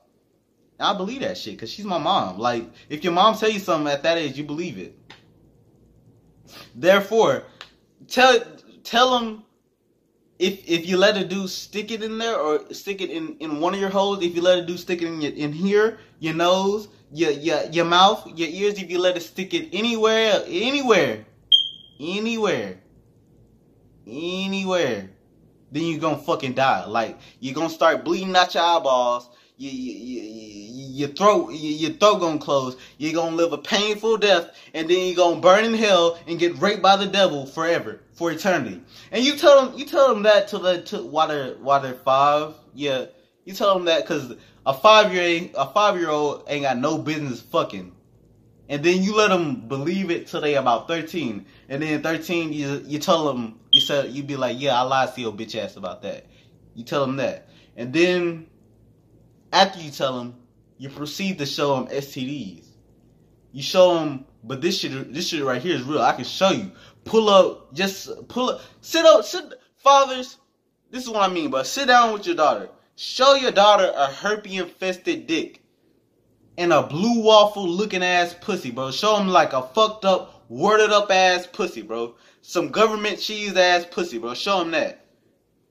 And 0.79 0.89
I 0.89 0.97
believe 0.97 1.21
that 1.21 1.39
shit 1.39 1.55
because 1.55 1.71
she's 1.71 1.85
my 1.85 1.99
mom. 1.99 2.39
Like, 2.39 2.65
if 2.89 3.05
your 3.05 3.13
mom 3.13 3.37
tell 3.37 3.51
you 3.51 3.61
something 3.61 3.93
at 3.93 4.03
that 4.03 4.19
age, 4.19 4.37
you 4.37 4.45
believe 4.45 4.79
it. 4.79 4.99
Therefore, 6.75 7.45
tell 8.09 8.41
tell 8.83 9.19
them 9.19 9.45
if 10.39 10.69
if 10.69 10.87
you 10.87 10.97
let 10.97 11.17
her 11.17 11.25
do 11.25 11.47
stick 11.47 11.91
it 11.91 12.03
in 12.03 12.19
there 12.19 12.37
or 12.37 12.73
stick 12.73 13.01
it 13.01 13.11
in 13.11 13.37
in 13.39 13.61
one 13.61 13.75
of 13.75 13.81
your 13.81 13.91
holes. 13.91 14.23
If 14.23 14.35
you 14.35 14.43
let 14.43 14.59
her 14.59 14.67
do 14.67 14.77
stick 14.77 15.03
it 15.03 15.07
in 15.07 15.21
your, 15.21 15.33
in 15.33 15.53
here, 15.53 15.99
your 16.19 16.35
nose, 16.35 16.89
your 17.13 17.31
your 17.31 17.65
your 17.71 17.85
mouth, 17.85 18.27
your 18.37 18.49
ears. 18.49 18.79
If 18.79 18.91
you 18.91 18.99
let 18.99 19.17
it 19.17 19.23
stick 19.23 19.55
it 19.55 19.69
anywhere, 19.73 20.43
anywhere, 20.47 21.25
anywhere, 22.01 22.79
anywhere 24.07 25.14
then 25.75 25.83
you're 25.83 26.01
gonna 26.01 26.17
fucking 26.17 26.55
die. 26.55 26.87
Like 26.87 27.19
you're 27.41 27.55
gonna 27.55 27.69
start 27.69 28.05
bleeding 28.05 28.35
out 28.37 28.55
your 28.55 28.63
eyeballs. 28.63 29.29
You, 29.57 29.71
you, 29.71 29.93
you, 29.93 30.85
your 30.95 31.09
throat, 31.09 31.51
your 31.53 31.91
throat 31.93 32.21
gonna 32.21 32.39
close. 32.39 32.77
You're 32.99 33.13
gonna 33.13 33.35
live 33.35 33.53
a 33.53 33.59
painful 33.59 34.17
death, 34.19 34.57
and 34.73 34.89
then 34.89 35.07
you're 35.07 35.17
gonna 35.17 35.41
burn 35.41 35.65
in 35.65 35.75
hell 35.75 36.19
and 36.29 36.39
get 36.39 36.57
raped 36.59 36.81
by 36.81 36.97
the 36.97 37.07
devil 37.07 37.45
forever, 37.45 38.01
for 38.13 38.31
eternity. 38.31 38.81
And 39.11 39.25
you 39.25 39.37
tell 39.37 39.67
them, 39.67 39.79
you 39.79 39.85
tell 39.85 40.15
them 40.15 40.23
that 40.23 40.47
to 40.49 40.59
the 40.59 40.83
to 40.83 40.99
they're 41.29 41.55
while 41.55 41.81
they're 41.81 41.95
five. 41.95 42.55
Yeah, 42.73 43.07
you 43.45 43.53
tell 43.53 43.75
them 43.75 43.87
that 43.87 44.03
because 44.03 44.35
a 44.65 44.75
five 44.75 45.13
year 45.13 45.51
a 45.57 45.67
five 45.73 45.99
year 45.99 46.11
old 46.11 46.45
ain't 46.47 46.63
got 46.63 46.79
no 46.79 46.99
business 46.99 47.41
fucking. 47.41 47.93
And 48.69 48.83
then 48.83 49.03
you 49.03 49.15
let 49.15 49.29
them 49.29 49.69
believe 49.69 50.11
it 50.11 50.27
till 50.27 50.41
they 50.41 50.55
about 50.55 50.89
13. 50.89 51.45
And 51.69 51.83
then 51.83 52.03
13, 52.03 52.53
you 52.53 52.83
you 52.87 52.99
tell 52.99 53.27
them, 53.27 53.61
you 53.71 53.81
said, 53.81 54.11
you'd 54.11 54.27
be 54.27 54.37
like, 54.37 54.59
yeah, 54.59 54.79
I 54.79 54.83
lied 54.83 55.15
to 55.15 55.21
your 55.21 55.33
bitch 55.33 55.55
ass 55.57 55.77
about 55.77 56.03
that. 56.03 56.27
You 56.75 56.85
tell 56.85 57.05
them 57.07 57.17
that. 57.17 57.49
And 57.77 57.93
then, 57.93 58.47
after 59.53 59.81
you 59.81 59.91
tell 59.91 60.19
them, 60.19 60.37
you 60.79 60.89
proceed 60.89 61.39
to 61.39 61.47
show 61.47 61.77
them 61.77 61.95
STDs. 61.95 62.67
You 63.53 63.63
show 63.63 63.95
them, 63.95 64.25
but 64.43 64.61
this 64.61 64.79
shit, 64.79 65.13
this 65.13 65.29
shit 65.29 65.45
right 65.45 65.63
here 65.63 65.77
is 65.77 65.83
real. 65.83 66.03
I 66.03 66.13
can 66.13 66.25
show 66.25 66.51
you. 66.51 66.73
Pull 67.05 67.29
up, 67.29 67.75
just 67.75 68.29
pull 68.29 68.51
up, 68.51 68.61
sit 68.81 69.05
up, 69.05 69.25
sit. 69.25 69.45
Fathers, 69.77 70.39
this 70.91 71.05
is 71.05 71.11
what 71.11 71.29
I 71.29 71.33
mean, 71.33 71.51
but 71.51 71.67
sit 71.67 71.89
down 71.89 72.15
with 72.15 72.27
your 72.27 72.37
daughter. 72.37 72.71
Show 72.97 73.35
your 73.35 73.51
daughter 73.51 73.93
a 73.95 74.07
herpes 74.07 74.61
infested 74.61 75.27
dick 75.27 75.64
and 76.57 76.73
a 76.73 76.83
blue 76.83 77.21
waffle 77.21 77.69
looking 77.69 78.03
ass 78.03 78.35
pussy, 78.41 78.71
bro. 78.71 78.91
Show 78.91 79.17
them 79.17 79.29
like 79.29 79.53
a 79.53 79.63
fucked 79.63 80.05
up, 80.05 80.45
worded 80.49 80.91
up 80.91 81.11
ass 81.11 81.47
pussy, 81.47 81.83
bro. 81.83 82.15
Some 82.43 82.69
government 82.69 83.19
cheese 83.19 83.57
ass 83.57 83.87
pussy, 83.91 84.19
bro. 84.19 84.35
Show 84.35 84.61
them 84.61 84.71
that. 84.73 85.07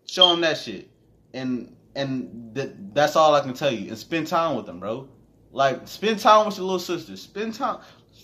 Show 0.06 0.30
them 0.30 0.42
that 0.42 0.58
shit. 0.58 0.90
And 1.34 1.76
and 1.96 2.54
th- 2.56 2.72
that's 2.94 3.16
all 3.16 3.36
I 3.36 3.42
can 3.42 3.54
tell 3.54 3.72
you. 3.72 3.90
And 3.90 3.98
spend 3.98 4.28
time 4.28 4.56
with 4.56 4.66
them, 4.66 4.80
bro. 4.80 5.08
Like 5.52 5.88
spend 5.88 6.20
time 6.20 6.48
with 6.48 6.58
your 6.58 6.66
little 6.66 6.80
sister. 6.80 7.16
Spend 7.16 7.54
time, 7.54 7.80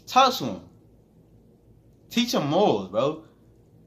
talk 0.07 0.33
to 0.37 0.45
them. 0.45 0.61
Teach 2.09 2.31
them 2.31 2.47
morals, 2.47 2.89
bro. 2.89 3.23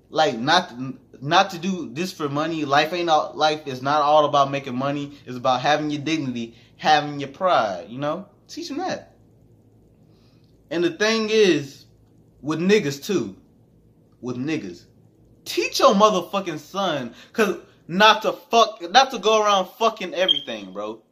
Like 0.08 0.38
not 0.38 0.72
not 1.20 1.50
to 1.50 1.58
do 1.58 1.90
this 1.92 2.12
for 2.12 2.28
money. 2.28 2.64
Life 2.64 2.92
ain't 2.92 3.10
all. 3.10 3.32
Life 3.34 3.66
is 3.66 3.82
not 3.82 4.02
all 4.02 4.24
about 4.24 4.50
making 4.50 4.76
money. 4.76 5.18
It's 5.26 5.36
about 5.36 5.60
having 5.60 5.90
your 5.90 6.02
dignity, 6.02 6.54
having 6.76 7.18
your 7.20 7.30
pride. 7.30 7.86
You 7.88 7.98
know, 7.98 8.26
teach 8.52 8.68
them 8.68 8.78
that. 8.78 9.16
And 10.70 10.82
the 10.82 10.90
thing 10.90 11.28
is, 11.30 11.84
with 12.40 12.58
niggas 12.58 13.04
too, 13.04 13.36
with 14.20 14.36
niggas, 14.36 14.84
teach 15.44 15.80
your 15.80 15.94
motherfucking 15.94 16.58
son, 16.58 17.14
cause 17.32 17.58
not 17.88 18.22
to 18.22 18.32
fuck, 18.32 18.80
not 18.90 19.10
to 19.10 19.18
go 19.18 19.42
around 19.42 19.68
fucking 19.78 20.14
everything, 20.14 20.72
bro. 20.72 21.02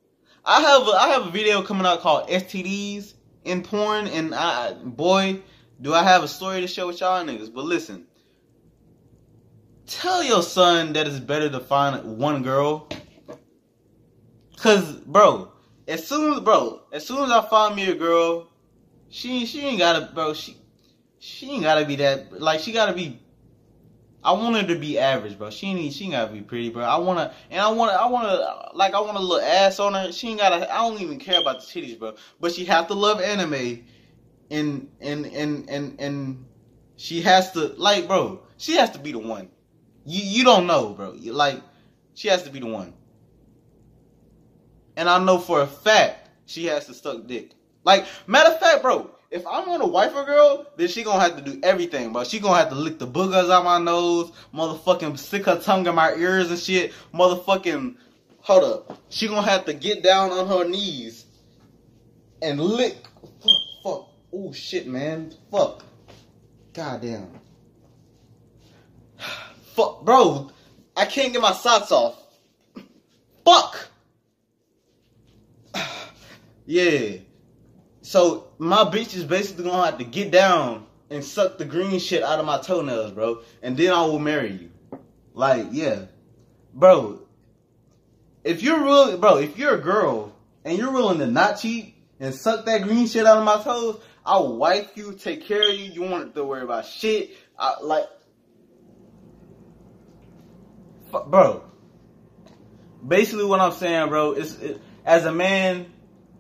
I 0.45 0.61
have 0.63 0.83
a, 0.83 0.91
I 0.93 1.09
have 1.09 1.27
a 1.27 1.31
video 1.31 1.63
coming 1.63 1.87
out 1.87 2.01
called 2.01 2.29
STDs 2.29 3.15
in 3.45 3.63
porn, 3.63 4.07
and 4.07 4.35
I 4.35 4.73
boy, 4.73 5.41
do 5.81 5.93
I 5.93 6.03
have 6.03 6.23
a 6.23 6.29
story 6.29 6.61
to 6.61 6.67
share 6.67 6.87
with 6.87 7.01
y'all 7.01 7.25
niggas. 7.25 7.53
But 7.53 7.65
listen, 7.65 8.07
tell 9.87 10.23
your 10.23 10.43
son 10.43 10.95
that 10.95 11.07
it's 11.07 11.19
better 11.19 11.51
to 11.51 11.61
find 11.61 12.19
one 12.19 12.43
girl, 12.43 12.89
cause 14.57 14.93
bro, 14.93 15.53
as 15.91 16.07
soon 16.07 16.35
as 16.35 16.41
bro, 16.41 16.83
as 16.93 17.05
soon 17.07 17.25
as 17.25 17.31
I 17.31 17.47
find 17.49 17.75
me 17.75 17.91
a 17.91 17.95
girl, 17.95 18.49
she 19.09 19.45
she 19.45 19.61
ain't 19.61 19.79
gotta 19.79 20.11
bro, 20.15 20.33
she 20.33 20.57
she 21.19 21.51
ain't 21.51 21.65
gotta 21.65 21.85
be 21.85 21.97
that 21.97 22.41
like 22.41 22.61
she 22.61 22.73
gotta 22.73 22.93
be 22.93 23.21
I 24.23 24.33
want 24.33 24.57
her 24.57 24.75
to 24.75 24.79
be 24.79 24.99
average, 24.99 25.37
bro. 25.37 25.51
She 25.51 25.67
ain't 25.67 25.93
she 25.93 26.05
ain't 26.05 26.13
gotta 26.13 26.33
be 26.33 26.43
pretty, 26.43 26.69
bro. 26.71 26.85
I 26.85 26.97
wanna 26.99 27.35
and 27.51 27.61
I 27.61 27.71
wanna 27.71 27.93
I 27.93 28.07
wanna 28.07 28.71
like 28.75 28.95
I 28.95 29.01
want 29.01 29.17
a 29.17 29.21
little 29.21 29.41
ass 29.41 29.81
on 29.81 29.95
her. 29.95 30.13
She 30.13 30.29
ain't 30.29 30.39
gotta 30.39 30.73
I 30.73 30.79
don't 30.79 31.01
even 31.01 31.19
care 31.19 31.41
about 31.41 31.61
the 31.61 31.67
titties, 31.67 31.99
bro. 31.99 32.15
But 32.39 32.53
she 32.53 32.65
have 32.67 32.87
to 32.89 32.95
love 32.95 33.21
anime 33.21 33.85
and 34.51 34.89
and 35.01 35.27
and 35.27 35.69
and 35.69 36.01
and 36.01 36.45
she 36.97 37.21
has 37.23 37.51
to 37.53 37.69
like 37.79 38.07
bro, 38.07 38.43
she 38.59 38.77
has 38.77 38.91
to 38.91 38.99
be 39.01 39.11
the 39.11 39.19
one. 39.19 39.49
You 40.05 40.23
you 40.23 40.45
don't 40.45 40.67
know, 40.67 40.91
bro. 40.91 41.15
You, 41.15 41.33
like 41.33 41.61
she 42.15 42.29
has 42.29 42.45
to 42.45 42.51
be 42.51 42.61
the 42.61 42.67
one. 42.67 42.95
And 45.01 45.09
I 45.09 45.19
know 45.19 45.39
for 45.39 45.63
a 45.63 45.67
fact 45.67 46.29
she 46.45 46.67
has 46.67 46.85
to 46.85 46.93
suck 46.93 47.27
dick. 47.27 47.53
Like 47.85 48.05
matter 48.27 48.51
of 48.51 48.61
fact, 48.61 48.83
bro, 48.83 49.11
if 49.31 49.47
I'm 49.47 49.65
gonna 49.65 49.87
wife 49.87 50.15
a 50.15 50.25
girl, 50.25 50.67
then 50.77 50.89
she 50.89 51.03
gonna 51.03 51.23
have 51.23 51.43
to 51.43 51.43
do 51.43 51.59
everything, 51.63 52.13
bro. 52.13 52.23
She 52.25 52.39
gonna 52.39 52.59
have 52.59 52.69
to 52.69 52.75
lick 52.75 52.99
the 52.99 53.07
boogers 53.07 53.51
out 53.51 53.65
my 53.65 53.79
nose, 53.79 54.31
motherfucking 54.53 55.17
stick 55.17 55.47
her 55.47 55.59
tongue 55.59 55.87
in 55.87 55.95
my 55.95 56.13
ears 56.17 56.51
and 56.51 56.59
shit, 56.59 56.93
motherfucking. 57.15 57.97
Hold 58.43 58.65
up. 58.65 58.99
She 59.09 59.27
gonna 59.27 59.49
have 59.49 59.65
to 59.65 59.73
get 59.73 60.03
down 60.03 60.33
on 60.33 60.47
her 60.47 60.69
knees 60.69 61.25
and 62.43 62.61
lick. 62.61 62.99
Fuck, 63.43 63.83
fuck. 63.83 64.09
Oh 64.35 64.53
shit, 64.53 64.87
man. 64.87 65.33
Fuck. 65.51 65.83
Goddamn. 66.75 67.41
Fuck, 69.75 70.05
bro. 70.05 70.51
I 70.95 71.07
can't 71.07 71.33
get 71.33 71.41
my 71.41 71.53
socks 71.53 71.91
off. 71.91 72.23
Fuck. 73.47 73.90
Yeah. 76.71 77.17
So 78.03 78.53
my 78.59 78.85
bitch 78.85 79.17
is 79.17 79.25
basically 79.25 79.65
gonna 79.65 79.85
have 79.85 79.99
to 79.99 80.05
get 80.05 80.31
down 80.31 80.87
and 81.11 81.25
suck 81.25 81.59
the 81.59 81.65
green 81.65 81.99
shit 81.99 82.23
out 82.23 82.39
of 82.39 82.47
my 82.47 82.61
toenails, 82.61 83.11
bro, 83.11 83.41
and 83.61 83.77
then 83.77 83.93
I 83.93 84.03
will 84.03 84.21
marry 84.21 84.53
you. 84.53 84.71
Like, 85.35 85.67
yeah, 85.73 86.05
bro. 86.73 87.27
If 88.45 88.63
you're 88.63 88.85
real, 88.85 89.19
bro, 89.19 89.39
if 89.39 89.59
you're 89.59 89.75
a 89.75 89.81
girl 89.81 90.33
and 90.65 90.79
you're 90.79 90.93
willing 90.93 91.19
to 91.19 91.27
not 91.27 91.59
cheat 91.59 91.97
and 92.21 92.33
suck 92.33 92.67
that 92.67 92.83
green 92.83 93.09
shit 93.09 93.27
out 93.27 93.39
of 93.39 93.45
my 93.45 93.61
toes, 93.61 94.01
I'll 94.25 94.57
wife 94.57 94.93
you, 94.95 95.15
take 95.15 95.47
care 95.47 95.69
of 95.69 95.75
you. 95.75 95.91
You 95.91 96.03
won't 96.03 96.25
have 96.25 96.35
to 96.35 96.45
worry 96.45 96.63
about 96.63 96.87
shit. 96.87 97.37
I, 97.59 97.81
like, 97.83 98.07
bro. 101.11 101.65
Basically, 103.07 103.45
what 103.45 103.59
I'm 103.59 103.73
saying, 103.73 104.09
bro, 104.09 104.33
is 104.33 104.55
it, 104.61 104.81
as 105.05 105.25
a 105.25 105.33
man 105.33 105.87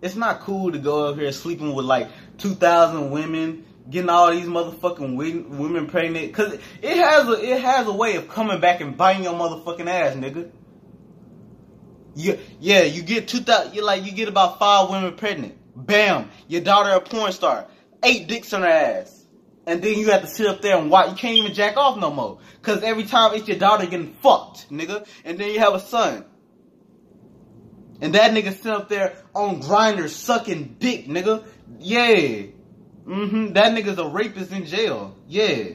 it's 0.03 0.17
not 0.17 0.41
cool 0.41 0.73
to 0.73 0.79
go 0.79 1.09
up 1.09 1.17
here 1.17 1.33
sleeping 1.33 1.75
with 1.75 1.85
like 1.85 2.09
2,000 2.39 3.11
women, 3.11 3.67
getting 3.89 4.09
all 4.09 4.31
these 4.31 4.47
motherfucking 4.47 5.17
women 5.17 5.87
pregnant. 5.87 6.33
Cause 6.33 6.55
it 6.55 6.97
has 6.97 7.29
a, 7.29 7.33
it 7.33 7.61
has 7.61 7.87
a 7.87 7.93
way 7.93 8.17
of 8.17 8.29
coming 8.29 8.61
back 8.61 8.81
and 8.81 8.97
biting 8.97 9.25
your 9.25 9.35
motherfucking 9.35 9.87
ass, 9.87 10.15
nigga. 10.15 10.51
You, 12.15 12.39
yeah, 12.59 12.83
you 12.83 13.03
get 13.03 13.29
2,000, 13.29 13.75
you 13.75 13.85
like, 13.85 14.05
you 14.05 14.13
get 14.13 14.29
about 14.29 14.59
five 14.59 14.91
women 14.91 15.15
pregnant. 15.15 15.57
Bam, 15.77 16.31
your 16.49 16.63
daughter 16.63 16.91
a 16.91 17.01
porn 17.01 17.33
star. 17.33 17.67
Eight 18.03 18.27
dicks 18.27 18.53
on 18.53 18.63
her 18.63 18.69
ass. 18.69 19.27
And 19.67 19.83
then 19.83 19.99
you 19.99 20.11
have 20.11 20.23
to 20.23 20.27
sit 20.27 20.47
up 20.47 20.63
there 20.63 20.77
and 20.77 20.91
watch. 20.91 21.11
You 21.11 21.17
can't 21.17 21.37
even 21.37 21.55
jack 21.55 21.77
off 21.77 21.99
no 21.99 22.11
more. 22.11 22.41
Cause 22.63 22.83
every 22.83 23.05
time 23.05 23.35
it's 23.35 23.47
your 23.47 23.59
daughter 23.59 23.85
getting 23.85 24.15
fucked, 24.15 24.71
nigga. 24.71 25.07
And 25.25 25.39
then 25.39 25.51
you 25.53 25.61
have 25.61 25.75
a 25.75 25.81
son. 25.81 26.25
And 28.01 28.15
that 28.15 28.33
nigga 28.33 28.55
sit 28.55 28.73
up 28.73 28.89
there 28.89 29.17
on 29.35 29.61
Grindr 29.61 30.09
sucking 30.09 30.77
dick, 30.79 31.07
nigga. 31.07 31.45
Yeah. 31.79 32.47
Mm-hmm. 33.05 33.53
That 33.53 33.73
nigga's 33.77 33.99
a 33.99 34.07
rapist 34.07 34.53
in 34.53 34.67
jail. 34.67 35.17
Yeah. 35.27 35.75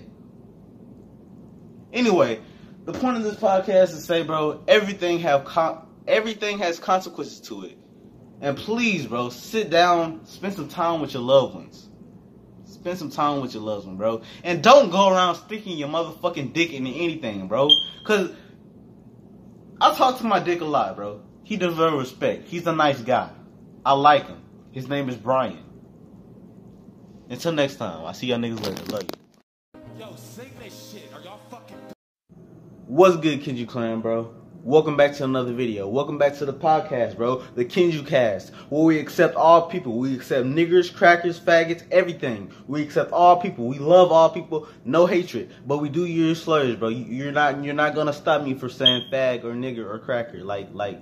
Anyway, 1.94 2.40
the 2.86 2.94
point 2.94 3.18
of 3.18 3.24
this 3.24 3.36
podcast 3.36 3.84
is 3.84 3.92
to 3.92 4.02
say, 4.02 4.24
bro, 4.24 4.64
everything 4.68 5.20
have 5.20 5.48
everything 6.08 6.60
has 6.60 6.80
consequences 6.80 7.40
to 7.42 7.66
it. 7.66 7.78
And 8.42 8.58
please, 8.58 9.06
bro, 9.06 9.30
sit 9.30 9.70
down, 9.70 10.26
spend 10.26 10.54
some 10.56 10.68
time 10.68 11.02
with 11.02 11.14
your 11.14 11.24
loved 11.24 11.56
ones. 11.56 11.90
Spend 12.66 12.98
some 13.00 13.10
time 13.10 13.42
with 13.42 13.54
your 13.54 13.64
loved 13.64 13.88
ones, 13.88 13.98
bro. 13.98 14.22
And 14.44 14.62
don't 14.62 14.92
go 14.92 15.10
around 15.10 15.36
sticking 15.36 15.78
your 15.78 15.88
motherfucking 15.88 16.54
dick 16.54 16.74
into 16.74 16.92
anything, 16.92 17.48
bro. 17.48 17.70
Cause 18.06 18.32
I 19.82 19.96
talk 19.96 20.20
to 20.20 20.26
my 20.26 20.40
dick 20.40 20.62
a 20.62 20.66
lot, 20.66 20.96
bro. 20.96 21.22
He 21.46 21.58
deserves 21.58 21.96
respect. 21.96 22.48
He's 22.48 22.66
a 22.66 22.74
nice 22.74 23.00
guy. 23.00 23.30
I 23.86 23.94
like 23.94 24.26
him. 24.26 24.42
His 24.72 24.90
name 24.90 25.10
is 25.10 25.16
Brian. 25.16 25.64
Until 27.30 27.52
next 27.52 27.76
time, 27.76 28.04
I 28.04 28.14
see 28.14 28.26
y'all 28.26 28.40
niggas 28.40 28.66
later. 28.66 28.84
Love 28.92 29.04
you. 29.04 30.00
Yo, 30.00 30.16
sing 30.16 30.50
this 30.60 30.92
shit. 30.92 31.14
Are 31.14 31.22
y'all 31.22 31.40
fucking. 31.52 31.78
What's 32.88 33.18
good, 33.18 33.44
Kenju 33.44 33.68
Clan, 33.68 34.02
bro? 34.02 34.34
Welcome 34.64 34.98
back 34.98 35.14
to 35.18 35.24
another 35.24 35.54
video. 35.54 35.88
Welcome 35.88 36.18
back 36.18 36.36
to 36.38 36.46
the 36.46 36.54
podcast, 36.54 37.16
bro. 37.16 37.44
The 37.54 37.64
Kenju 37.64 38.08
Cast, 38.08 38.52
where 38.70 38.84
we 38.84 38.98
accept 38.98 39.36
all 39.36 39.70
people. 39.70 40.00
We 40.00 40.16
accept 40.16 40.48
niggers, 40.48 40.92
crackers, 40.92 41.40
faggots, 41.40 41.84
everything. 41.92 42.52
We 42.66 42.82
accept 42.82 43.12
all 43.12 43.40
people. 43.40 43.68
We 43.68 43.78
love 43.78 44.12
all 44.12 44.32
people. 44.32 44.68
No 44.84 45.06
hatred, 45.06 45.54
but 45.68 45.78
we 45.78 45.90
do 45.90 46.08
use 46.08 46.42
slurs, 46.42 46.76
bro. 46.76 46.88
You're 46.90 47.32
not 47.32 47.64
you're 47.64 47.76
not 47.76 47.94
gonna 47.94 48.14
stop 48.14 48.42
me 48.42 48.56
for 48.56 48.68
saying 48.68 49.12
fag 49.12 49.44
or 49.44 49.54
nigger 49.54 49.88
or 49.88 50.00
cracker. 50.00 50.44
Like 50.44 50.70
like 50.74 51.00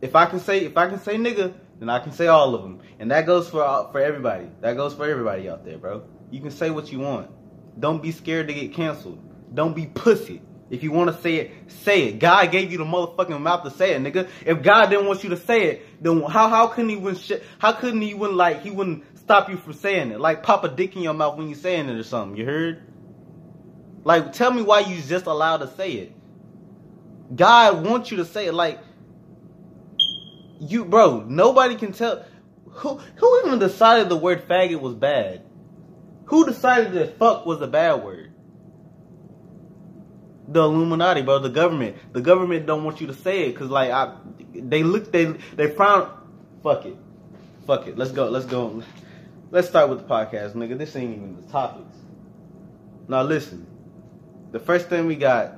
if 0.00 0.14
I 0.14 0.26
can 0.26 0.40
say 0.40 0.64
if 0.64 0.76
I 0.76 0.88
can 0.88 1.00
say 1.00 1.16
nigga, 1.16 1.54
then 1.78 1.88
I 1.88 1.98
can 1.98 2.12
say 2.12 2.26
all 2.26 2.54
of 2.54 2.62
them, 2.62 2.80
and 2.98 3.10
that 3.10 3.26
goes 3.26 3.48
for 3.48 3.62
uh, 3.62 3.90
for 3.90 4.00
everybody. 4.00 4.48
That 4.60 4.76
goes 4.76 4.94
for 4.94 5.08
everybody 5.08 5.48
out 5.48 5.64
there, 5.64 5.78
bro. 5.78 6.02
You 6.30 6.40
can 6.40 6.50
say 6.50 6.70
what 6.70 6.90
you 6.92 7.00
want. 7.00 7.30
Don't 7.78 8.02
be 8.02 8.12
scared 8.12 8.48
to 8.48 8.54
get 8.54 8.74
canceled. 8.74 9.22
Don't 9.54 9.74
be 9.74 9.86
pussy. 9.86 10.42
If 10.68 10.82
you 10.82 10.90
want 10.90 11.14
to 11.14 11.22
say 11.22 11.36
it, 11.36 11.52
say 11.68 12.08
it. 12.08 12.18
God 12.18 12.50
gave 12.50 12.72
you 12.72 12.78
the 12.78 12.84
motherfucking 12.84 13.40
mouth 13.40 13.62
to 13.62 13.70
say 13.70 13.94
it, 13.94 14.02
nigga. 14.02 14.28
If 14.44 14.62
God 14.62 14.86
didn't 14.86 15.06
want 15.06 15.22
you 15.22 15.30
to 15.30 15.36
say 15.36 15.64
it, 15.66 16.02
then 16.02 16.22
how 16.22 16.48
how 16.48 16.66
couldn't 16.68 16.90
he 16.90 16.96
win 16.96 17.14
shit? 17.14 17.44
How 17.58 17.72
couldn't 17.72 18.02
he 18.02 18.14
win 18.14 18.36
like 18.36 18.62
he 18.62 18.70
wouldn't 18.70 19.04
stop 19.18 19.48
you 19.48 19.56
from 19.56 19.74
saying 19.74 20.10
it? 20.10 20.20
Like 20.20 20.42
pop 20.42 20.64
a 20.64 20.68
dick 20.68 20.96
in 20.96 21.02
your 21.02 21.14
mouth 21.14 21.36
when 21.36 21.48
you 21.48 21.54
saying 21.54 21.88
it 21.88 21.96
or 21.96 22.02
something. 22.02 22.36
You 22.36 22.46
heard? 22.46 22.82
Like 24.02 24.32
tell 24.32 24.50
me 24.50 24.62
why 24.62 24.80
you 24.80 25.00
just 25.02 25.26
allowed 25.26 25.58
to 25.58 25.68
say 25.76 25.92
it. 25.92 26.12
God 27.34 27.84
wants 27.84 28.10
you 28.10 28.16
to 28.18 28.24
say 28.24 28.46
it. 28.46 28.54
Like 28.54 28.80
you 30.60 30.84
bro, 30.84 31.24
nobody 31.26 31.76
can 31.76 31.92
tell 31.92 32.24
who 32.66 32.96
who 33.16 33.42
even 33.46 33.58
decided 33.58 34.08
the 34.08 34.16
word 34.16 34.46
faggot 34.48 34.80
was 34.80 34.94
bad? 34.94 35.42
Who 36.26 36.46
decided 36.46 36.92
that 36.92 37.18
fuck 37.18 37.46
was 37.46 37.60
a 37.60 37.66
bad 37.66 38.02
word? 38.04 38.32
The 40.48 40.62
Illuminati, 40.62 41.22
bro, 41.22 41.40
the 41.40 41.48
government. 41.48 41.96
The 42.12 42.20
government 42.20 42.66
don't 42.66 42.84
want 42.84 43.00
you 43.00 43.08
to 43.08 43.14
say 43.14 43.48
it 43.48 43.56
cuz 43.56 43.70
like 43.70 43.90
I 43.90 44.16
they 44.54 44.82
look 44.82 45.10
they 45.12 45.24
they 45.54 45.70
frown 45.70 46.10
fuck 46.62 46.84
it. 46.84 46.96
Fuck 47.66 47.86
it. 47.88 47.98
Let's 47.98 48.12
go. 48.12 48.28
Let's 48.28 48.46
go. 48.46 48.82
let's 49.50 49.68
start 49.68 49.88
with 49.88 49.98
the 49.98 50.04
podcast, 50.04 50.52
nigga. 50.52 50.78
This 50.78 50.94
ain't 50.96 51.16
even 51.16 51.36
the 51.36 51.52
topics. 51.52 51.96
Now 53.08 53.22
listen, 53.22 53.66
the 54.52 54.60
first 54.60 54.88
thing 54.88 55.06
we 55.06 55.16
got. 55.16 55.55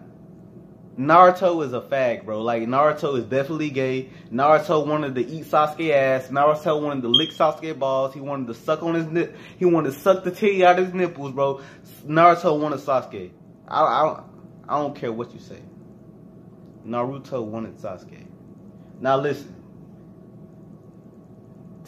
Naruto 0.99 1.65
is 1.65 1.73
a 1.73 1.81
fag, 1.81 2.25
bro. 2.25 2.43
Like 2.43 2.65
Naruto 2.65 3.17
is 3.17 3.25
definitely 3.25 3.71
gay. 3.71 4.11
Naruto 4.33 4.85
wanted 4.85 5.15
to 5.15 5.25
eat 5.25 5.45
Sasuke 5.45 5.91
ass. 5.91 6.27
Naruto 6.27 6.83
wanted 6.83 7.03
to 7.03 7.09
lick 7.09 7.31
Sasuke 7.31 7.79
balls. 7.79 8.15
He 8.15 8.21
wanted 8.21 8.49
to 8.49 8.55
suck 8.55 8.83
on 8.83 8.95
his 8.95 9.07
nip. 9.07 9.37
He 9.59 9.65
wanted 9.65 9.93
to 9.93 9.99
suck 9.99 10.25
the 10.25 10.33
titty 10.33 10.65
out 10.65 10.79
of 10.79 10.87
his 10.87 10.95
nipples, 10.95 11.33
bro. 11.33 11.61
Naruto 12.05 12.59
wanted 12.59 12.81
Sasuke. 12.81 13.31
I, 13.69 13.81
I, 13.81 14.23
I 14.69 14.79
don't 14.81 14.97
care 14.97 15.13
what 15.13 15.33
you 15.33 15.39
say. 15.39 15.61
Naruto 16.85 17.45
wanted 17.45 17.77
Sasuke. 17.79 18.27
Now 19.01 19.19
listen. 19.19 19.55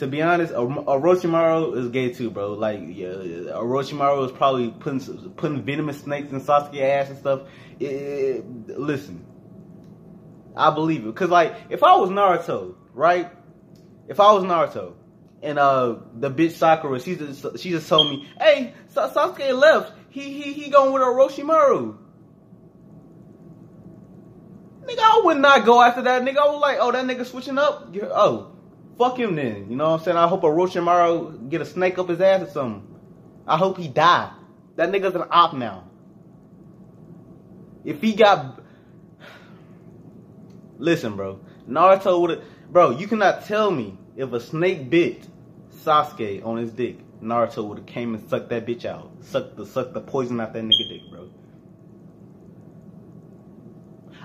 To 0.01 0.07
be 0.07 0.23
honest, 0.23 0.55
Orochimaru 0.55 1.77
is 1.77 1.91
gay 1.91 2.09
too, 2.11 2.31
bro. 2.31 2.55
Like, 2.55 2.81
yeah, 2.87 3.09
Orochimaru 3.53 4.25
is 4.25 4.33
probably 4.33 4.71
putting 4.71 5.31
putting 5.33 5.63
venomous 5.63 6.01
snakes 6.01 6.33
in 6.33 6.41
Sasuke 6.41 6.81
ass 6.81 7.11
and 7.11 7.19
stuff. 7.19 7.43
It, 7.79 7.85
it, 7.85 8.79
listen, 8.79 9.27
I 10.57 10.75
believe 10.75 11.07
it. 11.07 11.15
Cause 11.15 11.29
like, 11.29 11.55
if 11.69 11.83
I 11.83 11.97
was 11.97 12.09
Naruto, 12.09 12.77
right? 12.95 13.31
If 14.09 14.21
I 14.21 14.33
was 14.33 14.43
Naruto, 14.45 14.95
and 15.43 15.59
uh, 15.59 15.97
the 16.15 16.31
bitch 16.31 16.53
Sakura, 16.53 16.99
she 16.99 17.17
just 17.17 17.59
she 17.59 17.69
just 17.69 17.87
told 17.87 18.09
me, 18.09 18.27
"Hey, 18.41 18.73
Sasuke 18.95 19.53
left. 19.53 19.93
He 20.09 20.33
he 20.33 20.55
he 20.55 20.71
going 20.71 20.95
with 20.95 21.03
Orochimaru." 21.03 21.99
Nigga, 24.87 24.99
I 24.99 25.21
would 25.25 25.37
not 25.37 25.67
go 25.67 25.83
after 25.83 26.01
that 26.01 26.23
nigga. 26.23 26.39
I 26.39 26.47
was 26.47 26.63
like, 26.63 26.79
"Oh, 26.81 26.91
that 26.91 27.05
nigga 27.05 27.27
switching 27.27 27.59
up." 27.59 27.95
Oh, 28.03 28.57
fuck 29.01 29.19
him 29.19 29.35
then. 29.35 29.71
You 29.71 29.77
know 29.77 29.93
what 29.93 30.01
I'm 30.01 30.05
saying? 30.05 30.17
I 30.19 30.29
hope 30.29 30.43
Orochimaru 30.43 31.49
get 31.49 31.63
a 31.63 31.65
snake 31.65 31.99
up 31.99 32.11
his 32.11 32.21
ass 32.21 32.43
or 32.43 32.51
something. 32.51 32.99
I 33.47 33.57
hope 33.57 33.79
he 33.79 33.89
die. 33.89 34.31
That 34.77 34.91
nigga's 34.91 35.15
an 35.15 35.25
op 35.31 35.55
now. 35.55 35.89
If 37.83 38.03
he 38.03 38.13
got... 38.15 38.61
Listen, 40.77 41.17
bro. 41.17 41.41
Naruto 41.67 42.21
would. 42.21 42.43
Bro, 42.71 42.99
you 42.99 43.07
cannot 43.07 43.47
tell 43.47 43.71
me 43.71 43.97
if 44.17 44.33
a 44.33 44.41
snake 44.41 44.91
bit 44.91 45.27
Sasuke 45.83 46.45
on 46.45 46.59
his 46.59 46.73
dick, 46.73 46.99
Naruto 47.23 47.67
would 47.67 47.79
have 47.79 47.87
came 47.87 48.15
and 48.15 48.29
sucked 48.29 48.51
that 48.51 48.67
bitch 48.67 48.85
out. 48.85 49.11
Suck 49.23 49.57
the, 49.57 49.65
suck 49.65 49.95
the 49.95 50.01
poison 50.03 50.41
out 50.41 50.53
that 50.53 50.63
nigga 50.63 50.89
dick, 50.89 51.03
bro. 51.11 51.31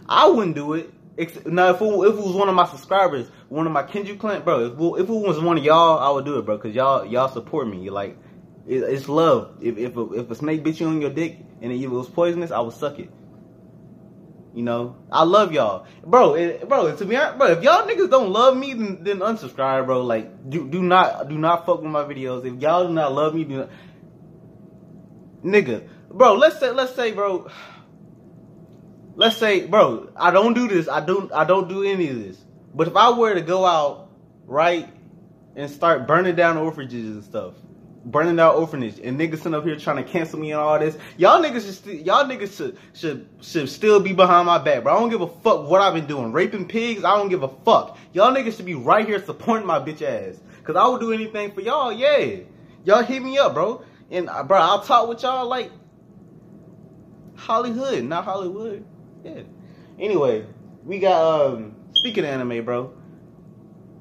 I 0.07 0.27
wouldn't 0.27 0.55
do 0.55 0.73
it. 0.73 0.93
Now, 1.17 1.69
if 1.69 1.81
it, 1.81 1.85
if 1.85 2.13
it 2.13 2.21
was 2.21 2.35
one 2.35 2.49
of 2.49 2.55
my 2.55 2.65
subscribers, 2.65 3.29
one 3.47 3.65
of 3.65 3.71
my 3.71 3.83
Kenju 3.83 4.19
Clan, 4.19 4.43
bro, 4.43 4.65
if, 4.65 4.73
if 4.73 5.09
it 5.09 5.13
was 5.13 5.39
one 5.39 5.57
of 5.57 5.63
y'all, 5.63 5.97
I 5.99 6.09
would 6.09 6.25
do 6.25 6.37
it, 6.39 6.45
bro, 6.45 6.57
because 6.57 6.75
y'all 6.75 7.05
y'all 7.05 7.29
support 7.29 7.69
me. 7.69 7.89
Like, 7.89 8.17
it, 8.67 8.83
it's 8.83 9.07
love. 9.07 9.57
If 9.61 9.77
if 9.77 9.95
a, 9.95 10.13
if 10.13 10.29
a 10.29 10.35
snake 10.35 10.63
bit 10.63 10.79
you 10.79 10.87
on 10.87 10.99
your 10.99 11.11
dick 11.11 11.39
and 11.61 11.71
it 11.71 11.87
was 11.87 12.09
poisonous, 12.09 12.51
I 12.51 12.59
would 12.59 12.73
suck 12.73 12.99
it. 12.99 13.09
You 14.53 14.63
know, 14.63 14.97
I 15.09 15.23
love 15.23 15.53
y'all, 15.53 15.85
bro. 16.05 16.35
It, 16.35 16.67
bro, 16.67 16.93
to 16.93 17.05
be 17.05 17.15
honest, 17.15 17.37
bro, 17.37 17.47
if 17.47 17.63
y'all 17.63 17.87
niggas 17.87 18.09
don't 18.09 18.31
love 18.31 18.57
me, 18.57 18.73
then, 18.73 19.03
then 19.03 19.19
unsubscribe, 19.19 19.85
bro. 19.85 20.01
Like, 20.01 20.49
do 20.49 20.67
do 20.67 20.81
not 20.81 21.29
do 21.29 21.37
not 21.37 21.65
fuck 21.65 21.81
with 21.81 21.91
my 21.91 22.03
videos. 22.03 22.45
If 22.45 22.61
y'all 22.61 22.87
do 22.87 22.93
not 22.93 23.13
love 23.13 23.35
me, 23.35 23.45
do 23.45 23.57
not, 23.57 23.69
nigga, 25.45 25.87
bro. 26.09 26.33
Let's 26.35 26.59
say 26.59 26.71
let's 26.71 26.93
say, 26.93 27.13
bro 27.13 27.49
let's 29.15 29.37
say, 29.37 29.65
bro, 29.65 30.09
I 30.15 30.31
don't 30.31 30.53
do 30.53 30.67
this. 30.67 30.87
I 30.87 30.99
don't 31.03 31.31
I 31.31 31.45
don't 31.45 31.67
do 31.67 31.83
any 31.83 32.09
of 32.09 32.17
this. 32.17 32.37
But 32.73 32.87
if 32.87 32.95
I 32.95 33.17
were 33.17 33.33
to 33.33 33.41
go 33.41 33.65
out, 33.65 34.09
right, 34.45 34.89
and 35.55 35.69
start 35.69 36.07
burning 36.07 36.35
down 36.35 36.57
orphanages 36.57 37.05
and 37.05 37.23
stuff, 37.23 37.53
burning 38.03 38.35
down 38.35 38.55
orphanage, 38.55 38.99
and 38.99 39.17
niggas 39.19 39.37
sitting 39.37 39.53
up 39.53 39.63
here 39.63 39.77
trying 39.77 39.97
to 39.97 40.03
cancel 40.03 40.39
me 40.39 40.51
and 40.51 40.59
all 40.59 40.77
this, 40.77 40.97
y'all 41.17 41.41
niggas 41.41 41.83
should 41.83 42.05
y'all 42.05 42.25
niggas 42.25 42.55
should 42.55 42.77
should 42.93 43.27
should 43.41 43.69
still 43.69 43.99
be 43.99 44.13
behind 44.13 44.45
my 44.45 44.57
back, 44.57 44.83
bro. 44.83 44.95
I 44.95 44.99
don't 44.99 45.09
give 45.09 45.21
a 45.21 45.27
fuck 45.27 45.67
what 45.69 45.81
I've 45.81 45.93
been 45.93 46.07
doing. 46.07 46.31
Raping 46.31 46.67
pigs, 46.67 47.03
I 47.03 47.15
don't 47.15 47.29
give 47.29 47.43
a 47.43 47.49
fuck. 47.63 47.97
Y'all 48.13 48.33
niggas 48.33 48.57
should 48.57 48.65
be 48.65 48.75
right 48.75 49.05
here 49.05 49.23
supporting 49.23 49.65
my 49.65 49.79
bitch 49.79 50.01
ass. 50.01 50.39
Cause 50.63 50.75
I 50.75 50.87
would 50.87 50.99
do 50.99 51.13
anything 51.13 51.51
for 51.51 51.61
y'all, 51.61 51.93
yeah. 51.93 52.37
Y'all 52.85 53.03
hit 53.03 53.21
me 53.21 53.37
up, 53.37 53.53
bro. 53.53 53.83
And 54.09 54.27
uh, 54.29 54.41
bro, 54.43 54.59
I'll 54.59 54.81
talk 54.81 55.07
with 55.07 55.21
y'all 55.21 55.47
like 55.47 55.71
Hollywood, 57.35 58.03
not 58.03 58.23
Hollywood. 58.23 58.83
Yeah. 59.25 59.41
Anyway, 59.99 60.45
we 60.83 60.99
got 60.99 61.47
um 61.47 61.75
speaking 61.95 62.23
of 62.23 62.29
anime, 62.29 62.63
bro. 62.63 62.93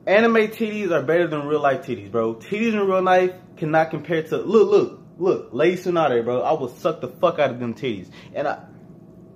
Anime 0.07 0.49
titties 0.49 0.91
are 0.91 1.03
better 1.03 1.27
than 1.27 1.47
real 1.47 1.63
life 1.63 1.87
titties, 1.87 2.13
bro. 2.13 2.35
Titties 2.35 2.75
in 2.75 2.81
real 2.81 3.01
life 3.01 3.33
cannot 3.57 3.89
compare 3.91 4.23
to 4.23 4.37
look, 4.37 4.69
look, 4.69 5.01
look, 5.17 5.49
Lady 5.53 5.79
Tsunade, 5.79 6.23
bro. 6.25 6.43
I 6.43 6.53
will 6.53 6.69
suck 6.69 7.01
the 7.01 7.09
fuck 7.09 7.39
out 7.39 7.51
of 7.51 7.59
them 7.59 7.73
titties. 7.73 8.11
And 8.35 8.47
I 8.47 8.67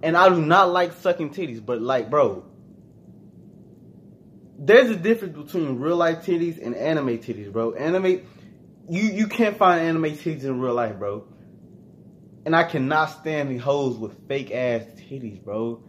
and 0.03 0.15
I 0.15 0.29
do 0.29 0.43
not 0.43 0.71
like 0.71 0.93
sucking 0.93 1.31
titties, 1.31 1.65
but 1.65 1.81
like, 1.81 2.11
bro, 2.11 2.45
there's 4.59 4.91
a 4.91 4.97
difference 4.97 5.39
between 5.39 5.79
real 5.79 5.97
life 5.97 6.19
titties 6.19 6.63
and 6.63 6.75
anime 6.75 7.17
titties, 7.17 7.51
bro. 7.51 7.73
Anime 7.73 8.27
you 8.91 9.03
you 9.05 9.27
can't 9.27 9.57
find 9.57 9.81
anime 9.81 10.05
titties 10.05 10.45
in 10.45 10.61
real 10.61 10.75
life, 10.75 10.99
bro. 10.99 11.25
And 12.49 12.57
I 12.57 12.65
cannot 12.65 13.11
stand 13.11 13.51
these 13.51 13.61
hoes 13.61 13.99
with 13.99 14.27
fake 14.27 14.51
ass 14.53 14.81
titties, 14.97 15.45
bro. 15.45 15.83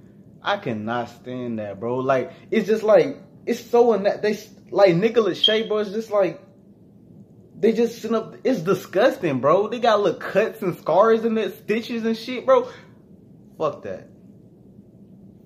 I 0.43 0.57
cannot 0.57 1.07
stand 1.07 1.57
that, 1.59 1.79
bro. 1.79 1.99
Like 1.99 2.33
it's 2.51 2.67
just 2.67 2.83
like 2.83 3.15
it's 3.45 3.61
so 3.61 3.97
that 3.97 4.21
they 4.21 4.37
like 4.69 4.93
Nicholas 4.93 5.39
Shea, 5.39 5.65
bro. 5.69 5.77
It's 5.77 5.91
just 5.91 6.11
like 6.11 6.41
they 7.57 7.71
just 7.71 8.01
sit 8.01 8.13
up. 8.13 8.35
It's 8.43 8.59
disgusting, 8.59 9.39
bro. 9.39 9.69
They 9.69 9.79
got 9.79 10.01
little 10.01 10.19
cuts 10.19 10.61
and 10.61 10.77
scars 10.77 11.23
and 11.23 11.37
their 11.37 11.49
stitches 11.49 12.03
and 12.03 12.17
shit, 12.17 12.45
bro. 12.45 12.69
Fuck 13.57 13.83
that. 13.83 14.09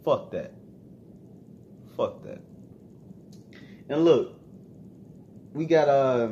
Fuck 0.03 0.31
that. 0.31 0.55
Fuck 1.95 2.23
that. 2.23 2.41
And 3.87 4.03
look, 4.03 4.39
we 5.53 5.67
got 5.67 5.89
uh 5.89 6.29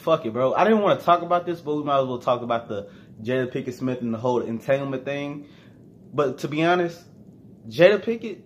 fuck 0.00 0.26
it, 0.26 0.32
bro. 0.32 0.54
I 0.54 0.64
didn't 0.64 0.80
want 0.80 0.98
to 0.98 1.06
talk 1.06 1.22
about 1.22 1.46
this, 1.46 1.60
but 1.60 1.76
we 1.76 1.84
might 1.84 2.00
as 2.00 2.06
well 2.06 2.18
talk 2.18 2.42
about 2.42 2.68
the 2.68 2.90
Jada 3.22 3.52
Pinkett 3.52 3.74
Smith 3.74 4.00
and 4.00 4.12
the 4.12 4.18
whole 4.18 4.40
entanglement 4.40 5.04
thing. 5.04 5.48
But 6.12 6.38
to 6.38 6.48
be 6.48 6.64
honest, 6.64 7.00
Jada 7.68 8.02
Pinkett, 8.02 8.42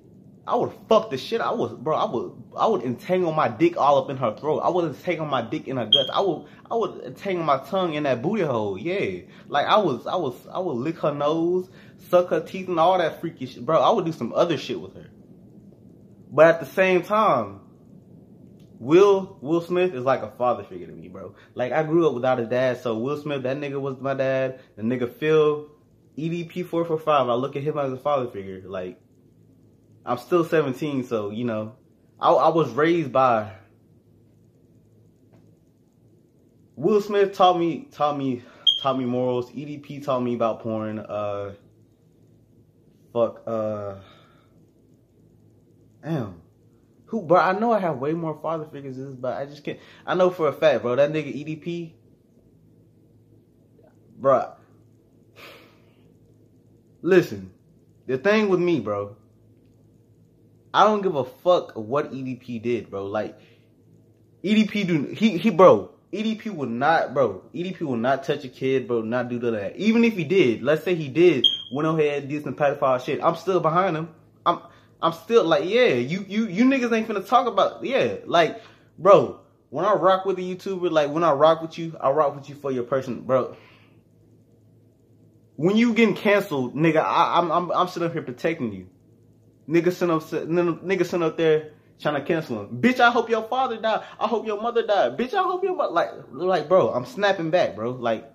I 0.47 0.57
would 0.57 0.73
fuck 0.89 1.11
the 1.11 1.17
shit. 1.17 1.41
I 1.41 1.53
would, 1.53 1.83
bro. 1.83 1.97
I 1.97 2.11
would, 2.11 2.33
I 2.57 2.67
would 2.67 2.83
entangle 2.83 3.33
my 3.33 3.49
dick 3.49 3.79
all 3.79 4.03
up 4.03 4.11
in 4.11 4.19
her 4.19 4.37
throat. 4.37 4.59
I 4.59 4.69
would 4.69 4.85
entangle 4.85 5.27
my 5.27 5.41
dick 5.41 5.69
in 5.69 5.79
her 5.79 5.87
guts. 5.87 6.11
I 6.13 6.21
would, 6.21 6.47
I 6.71 6.75
would 6.75 7.03
entangle 7.05 7.45
my 7.45 7.59
tongue 7.59 7.95
in 7.95 8.03
that 8.03 8.21
booty 8.21 8.43
hole. 8.43 8.77
Yeah, 8.77 9.23
like 9.49 9.67
I 9.67 9.79
was, 9.79 10.07
I 10.07 10.17
was, 10.17 10.35
I 10.53 10.59
would 10.59 10.77
lick 10.77 10.99
her 10.99 11.15
nose, 11.15 11.71
suck 12.11 12.29
her 12.29 12.41
teeth, 12.41 12.69
and 12.69 12.79
all 12.79 12.99
that 12.99 13.21
freaky 13.21 13.47
shit, 13.47 13.65
bro. 13.65 13.81
I 13.81 13.91
would 13.91 14.05
do 14.05 14.13
some 14.13 14.35
other 14.35 14.59
shit 14.59 14.79
with 14.79 14.95
her. 14.95 15.09
But 16.31 16.47
at 16.47 16.61
the 16.61 16.67
same 16.67 17.03
time, 17.03 17.61
Will 18.79 19.39
Will 19.41 19.61
Smith 19.61 19.95
is 19.95 20.05
like 20.05 20.23
a 20.23 20.31
father 20.31 20.65
figure 20.65 20.87
to 20.87 20.93
me, 20.93 21.09
bro. 21.09 21.35
Like 21.55 21.73
I 21.73 21.83
grew 21.83 22.07
up 22.07 22.15
without 22.15 22.41
a 22.41 22.47
dad, 22.47 22.81
so 22.81 22.99
Will 22.99 23.21
Smith, 23.21 23.43
that 23.45 23.57
nigga 23.57 23.81
was 23.81 24.01
my 24.01 24.15
dad. 24.15 24.61
The 24.77 24.83
nigga 24.83 25.13
Phil, 25.13 25.69
EDP 26.19 26.67
four 26.67 26.85
four 26.85 26.99
five. 26.99 27.29
I 27.29 27.35
look 27.35 27.57
at 27.57 27.63
him 27.63 27.79
as 27.79 27.93
a 27.93 27.97
father 27.97 28.29
figure. 28.29 28.63
Like 28.67 29.01
I'm 30.05 30.19
still 30.19 30.45
17, 30.45 31.05
so 31.05 31.31
you 31.31 31.45
know, 31.45 31.77
I, 32.21 32.31
I 32.31 32.49
was 32.49 32.71
raised 32.73 33.13
by 33.13 33.53
Will 36.77 37.01
Smith 37.01 37.33
taught 37.33 37.59
me 37.59 37.89
taught 37.93 38.19
me 38.19 38.43
taught 38.81 38.99
me 38.99 39.05
morals. 39.05 39.51
EDP 39.53 40.05
taught 40.05 40.21
me 40.21 40.35
about 40.35 40.61
porn. 40.61 40.99
Uh, 40.99 41.55
fuck. 43.13 43.43
Uh, 43.47 43.95
damn. 46.03 46.44
Who, 47.07 47.23
bro? 47.23 47.39
I 47.39 47.59
know 47.59 47.73
I 47.73 47.79
have 47.79 47.99
way 47.99 48.13
more 48.13 48.39
father 48.41 48.65
figures 48.65 48.97
this, 48.97 49.07
but 49.07 49.37
I 49.37 49.47
just 49.47 49.63
can't. 49.63 49.79
I 50.07 50.15
know 50.15 50.31
for 50.31 50.49
a 50.49 50.53
fact, 50.53 50.83
bro. 50.83 50.97
That 50.97 51.13
nigga 51.13 51.33
EDP, 51.35 51.93
bro. 54.19 54.53
Listen, 57.03 57.53
the 58.07 58.19
thing 58.19 58.49
with 58.49 58.61
me, 58.61 58.81
bro. 58.81 59.17
I 60.73 60.85
don't 60.85 61.03
give 61.03 61.15
a 61.15 61.25
fuck 61.25 61.73
what 61.77 62.13
EDP 62.13 62.63
did, 62.63 62.91
bro. 62.91 63.07
Like 63.07 63.39
EDP 64.43 64.87
do 64.87 65.03
he 65.05 65.39
he 65.39 65.51
bro. 65.51 65.91
EDP 66.13 66.51
would 66.51 66.71
not, 66.71 67.13
bro. 67.13 67.43
EDP 67.55 67.81
will 67.83 67.97
not 67.97 68.25
touch 68.25 68.45
a 68.45 68.49
kid, 68.49 68.89
bro. 68.89 69.03
Not 69.03 69.29
do 69.29 69.39
that. 69.39 69.77
Even 69.77 70.05
if 70.05 70.15
he 70.15 70.25
did, 70.25 70.63
let's 70.63 70.85
say 70.85 70.95
he 70.95 71.09
did, 71.09 71.47
went 71.73 71.89
ahead 71.89 72.29
did 72.29 72.45
some 72.45 72.55
pedophile 72.55 73.05
shit. 73.05 73.23
I'm 73.23 73.37
still 73.37 73.61
behind 73.61 73.97
him. 73.97 74.09
I'm 75.05 75.13
I'm 75.13 75.13
still 75.13 75.45
like, 75.45 75.65
yeah, 75.67 75.95
you 75.95 76.25
you 76.27 76.47
you 76.47 76.65
niggas 76.65 76.91
ain't 76.97 77.07
finna 77.07 77.27
talk 77.27 77.47
about 77.47 77.85
yeah, 77.85 78.17
like, 78.25 78.63
bro. 78.99 79.41
When 79.69 79.85
I 79.85 79.93
rock 79.93 80.25
with 80.25 80.39
a 80.39 80.41
YouTuber, 80.41 80.91
like 80.91 81.11
when 81.11 81.25
I 81.25 81.33
rock 81.33 81.61
with 81.61 81.79
you, 81.79 81.97
I 82.01 82.11
rock 82.11 82.35
with 82.37 82.49
you 82.49 82.55
for 82.55 82.71
your 82.71 82.85
person, 82.85 83.23
bro. 83.23 83.57
When 85.57 85.77
you 85.77 85.93
getting 85.95 86.15
canceled, 86.15 86.75
nigga, 86.75 87.05
I, 87.05 87.39
am 87.39 87.51
I'm 87.53 87.71
I'm 87.73 87.89
sitting 87.89 88.07
up 88.07 88.13
here 88.13 88.23
protecting 88.23 88.73
you. 88.73 88.89
Nigga 89.69 89.93
sitting 89.93 90.15
up 90.15 90.23
nigga 90.23 91.05
sitting 91.05 91.23
up 91.23 91.37
there 91.37 91.73
trying 92.01 92.15
to 92.15 92.23
cancel 92.23 92.61
him. 92.61 92.81
Bitch, 92.81 93.01
I 93.01 93.11
hope 93.11 93.29
your 93.29 93.43
father 93.43 93.81
died. 93.81 94.05
I 94.19 94.27
hope 94.27 94.47
your 94.47 94.63
mother 94.63 94.87
died. 94.87 95.19
Bitch, 95.19 95.35
I 95.35 95.43
hope 95.43 95.63
your 95.65 95.77
mother 95.77 95.93
like 95.93 96.11
like 96.31 96.69
bro. 96.69 96.91
I'm 96.91 97.05
snapping 97.05 97.51
back, 97.51 97.75
bro. 97.75 97.91
Like 97.91 98.33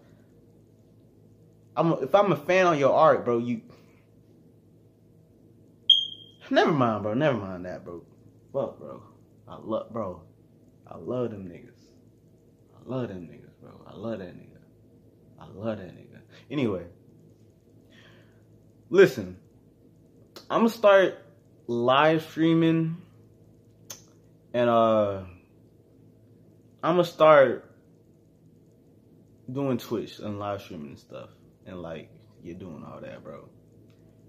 I'm 1.75 1.93
if 1.93 2.13
I'm 2.13 2.31
a 2.31 2.37
fan 2.37 2.67
on 2.67 2.77
your 2.77 2.93
art, 2.93 3.25
bro. 3.25 3.39
You 3.39 3.61
never 6.51 6.71
mind, 6.71 7.03
bro. 7.03 7.13
Never 7.13 7.37
mind 7.37 7.65
that, 7.65 7.83
bro. 7.83 8.03
Fuck, 8.53 8.79
bro. 8.79 9.03
I 9.47 9.57
love, 9.61 9.91
bro. 9.91 10.21
I 10.87 10.97
love 10.97 11.31
them 11.31 11.45
niggas. 11.45 11.79
I 12.75 12.89
love 12.89 13.09
them 13.09 13.27
niggas, 13.27 13.59
bro. 13.61 13.81
I 13.87 13.95
love 13.95 14.19
that 14.19 14.35
nigga. 14.35 14.57
I 15.39 15.45
love 15.47 15.77
that 15.77 15.95
nigga. 15.95 16.19
Anyway, 16.49 16.85
listen. 18.89 19.37
I'm 20.49 20.61
gonna 20.61 20.69
start 20.69 21.19
live 21.67 22.23
streaming 22.23 22.97
and 24.53 24.69
uh 24.69 25.21
I'm 26.81 26.95
gonna 26.95 27.03
start 27.03 27.69
doing 29.51 29.77
Twitch 29.77 30.19
and 30.19 30.39
live 30.39 30.61
streaming 30.61 30.89
and 30.89 30.99
stuff. 30.99 31.29
And 31.65 31.81
like 31.81 32.09
you're 32.41 32.55
doing 32.55 32.83
all 32.83 32.99
that, 33.01 33.23
bro. 33.23 33.47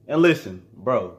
And 0.09 0.21
listen, 0.21 0.63
bro. 0.75 1.19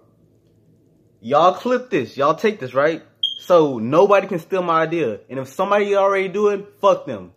Y'all 1.21 1.53
clip 1.53 1.89
this. 1.91 2.17
Y'all 2.17 2.35
take 2.35 2.59
this, 2.59 2.73
right? 2.73 3.03
So 3.39 3.77
nobody 3.77 4.27
can 4.27 4.39
steal 4.39 4.63
my 4.63 4.81
idea. 4.81 5.19
And 5.29 5.39
if 5.39 5.47
somebody 5.47 5.95
already 5.95 6.27
do 6.27 6.49
it, 6.49 6.73
fuck 6.81 7.05
them. 7.05 7.31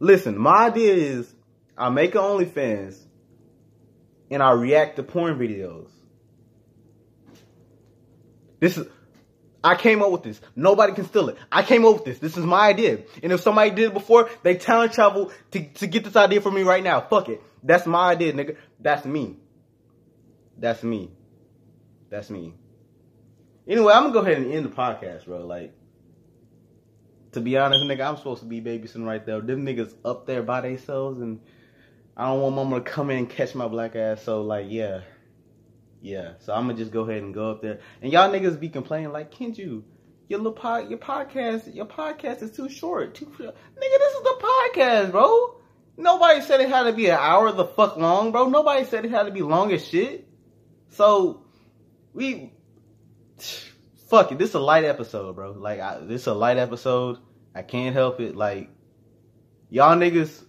Listen, 0.00 0.36
my 0.36 0.66
idea 0.66 0.94
is 0.94 1.32
I 1.78 1.88
make 1.90 2.14
an 2.14 2.20
OnlyFans 2.20 2.98
and 4.30 4.42
I 4.42 4.52
react 4.52 4.96
to 4.96 5.02
porn 5.02 5.38
videos. 5.38 5.88
This 8.58 8.76
is 8.76 8.86
I 9.62 9.74
came 9.74 10.02
up 10.02 10.10
with 10.10 10.22
this. 10.22 10.40
Nobody 10.56 10.94
can 10.94 11.04
steal 11.04 11.28
it. 11.28 11.36
I 11.52 11.62
came 11.62 11.84
up 11.84 11.94
with 11.94 12.04
this. 12.04 12.18
This 12.18 12.36
is 12.36 12.44
my 12.44 12.68
idea. 12.68 13.00
And 13.22 13.30
if 13.30 13.40
somebody 13.40 13.70
did 13.70 13.88
it 13.88 13.94
before, 13.94 14.30
they 14.42 14.56
talent 14.56 14.94
travel 14.94 15.30
to, 15.50 15.64
to 15.64 15.86
get 15.86 16.04
this 16.04 16.16
idea 16.16 16.40
from 16.40 16.54
me 16.54 16.62
right 16.62 16.82
now. 16.82 17.00
Fuck 17.02 17.28
it. 17.28 17.42
That's 17.62 17.86
my 17.86 18.10
idea, 18.10 18.32
nigga. 18.32 18.56
That's 18.80 19.04
me. 19.04 19.36
That's 20.58 20.82
me. 20.82 21.10
That's 22.08 22.30
me. 22.30 22.54
Anyway, 23.70 23.92
I'm 23.92 24.02
gonna 24.02 24.14
go 24.14 24.20
ahead 24.20 24.38
and 24.38 24.52
end 24.52 24.64
the 24.64 24.70
podcast, 24.70 25.26
bro. 25.26 25.46
Like, 25.46 25.72
to 27.32 27.40
be 27.40 27.56
honest, 27.56 27.84
nigga, 27.84 28.04
I'm 28.04 28.16
supposed 28.16 28.40
to 28.40 28.48
be 28.48 28.60
babysitting 28.60 29.06
right 29.06 29.24
there. 29.24 29.40
Them 29.40 29.64
niggas 29.64 29.94
up 30.04 30.26
there 30.26 30.42
by 30.42 30.62
themselves, 30.62 31.20
and 31.20 31.38
I 32.16 32.26
don't 32.26 32.40
want 32.40 32.56
mama 32.56 32.80
to 32.80 32.82
come 32.82 33.10
in 33.10 33.18
and 33.18 33.30
catch 33.30 33.54
my 33.54 33.68
black 33.68 33.94
ass. 33.94 34.24
So, 34.24 34.42
like, 34.42 34.66
yeah. 34.68 35.02
Yeah, 36.02 36.32
so 36.40 36.52
I'm 36.52 36.66
gonna 36.66 36.78
just 36.78 36.90
go 36.90 37.02
ahead 37.02 37.22
and 37.22 37.32
go 37.32 37.52
up 37.52 37.62
there. 37.62 37.78
And 38.02 38.12
y'all 38.12 38.28
niggas 38.28 38.58
be 38.58 38.70
complaining 38.70 39.12
like, 39.12 39.32
Kenju, 39.32 39.84
your 40.28 40.38
little 40.40 40.52
pod, 40.52 40.90
your 40.90 40.98
podcast, 40.98 41.72
your 41.72 41.86
podcast 41.86 42.42
is 42.42 42.50
too 42.50 42.68
short. 42.68 43.14
Too 43.14 43.32
short. 43.38 43.54
Nigga, 43.54 43.98
this 43.98 44.14
is 44.14 44.22
the 44.22 44.50
podcast, 44.74 45.10
bro. 45.12 45.60
Nobody 45.96 46.40
said 46.40 46.60
it 46.60 46.70
had 46.70 46.84
to 46.84 46.92
be 46.92 47.06
an 47.06 47.18
hour 47.20 47.52
the 47.52 47.66
fuck 47.66 47.96
long, 47.96 48.32
bro. 48.32 48.48
Nobody 48.48 48.84
said 48.84 49.04
it 49.04 49.12
had 49.12 49.24
to 49.24 49.30
be 49.30 49.42
long 49.42 49.72
as 49.72 49.86
shit. 49.86 50.26
So 50.88 51.44
we 52.12 52.52
fuck 54.08 54.32
it. 54.32 54.38
This 54.38 54.50
is 54.50 54.54
a 54.54 54.60
light 54.60 54.84
episode, 54.84 55.34
bro. 55.34 55.52
Like 55.52 55.80
I, 55.80 55.98
this 56.00 56.22
is 56.22 56.26
a 56.26 56.34
light 56.34 56.56
episode. 56.56 57.18
I 57.54 57.62
can't 57.62 57.94
help 57.94 58.20
it. 58.20 58.36
Like 58.36 58.70
y'all 59.70 59.96
niggas 59.96 60.44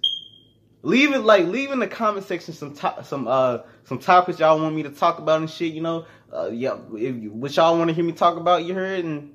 Leave 0.84 1.14
it 1.14 1.20
like 1.20 1.46
leave 1.46 1.72
in 1.72 1.80
the 1.80 1.88
comment 1.88 2.26
section 2.26 2.56
some 2.56 2.76
some 3.04 3.28
uh 3.28 3.60
some 3.84 4.00
topics 4.00 4.40
y'all 4.40 4.60
want 4.60 4.76
me 4.76 4.82
to 4.84 4.90
talk 4.90 5.20
about 5.20 5.40
and 5.40 5.50
shit. 5.50 5.74
You 5.74 5.82
know, 5.82 6.06
uh, 6.34 6.50
yeah, 6.52 6.78
if 6.96 7.16
what 7.32 7.56
y'all 7.56 7.78
want 7.78 7.90
to 7.90 7.94
hear 7.94 8.04
me 8.04 8.14
talk 8.14 8.38
about, 8.38 8.64
you 8.64 8.74
heard, 8.74 9.06
and 9.06 9.34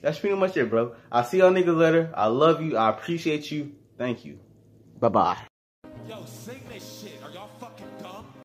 that's 0.00 0.18
pretty 0.18 0.34
much 0.36 0.56
it, 0.56 0.70
bro. 0.70 0.94
I'll 1.12 1.24
see 1.24 1.38
y'all 1.38 1.52
niggas 1.52 1.76
later. 1.76 2.10
I 2.14 2.26
love 2.26 2.62
you. 2.62 2.78
I 2.78 2.88
appreciate 2.88 3.50
you. 3.50 3.72
Thank 3.98 4.24
you. 4.24 4.38
Bye 4.98 5.08
bye. 5.08 5.36
Yo, 6.08 6.24
sing 6.24 6.62
this 6.72 7.02
shit. 7.02 7.22
Are 7.22 7.30
y'all 7.32 7.50
fucking? 7.60 7.77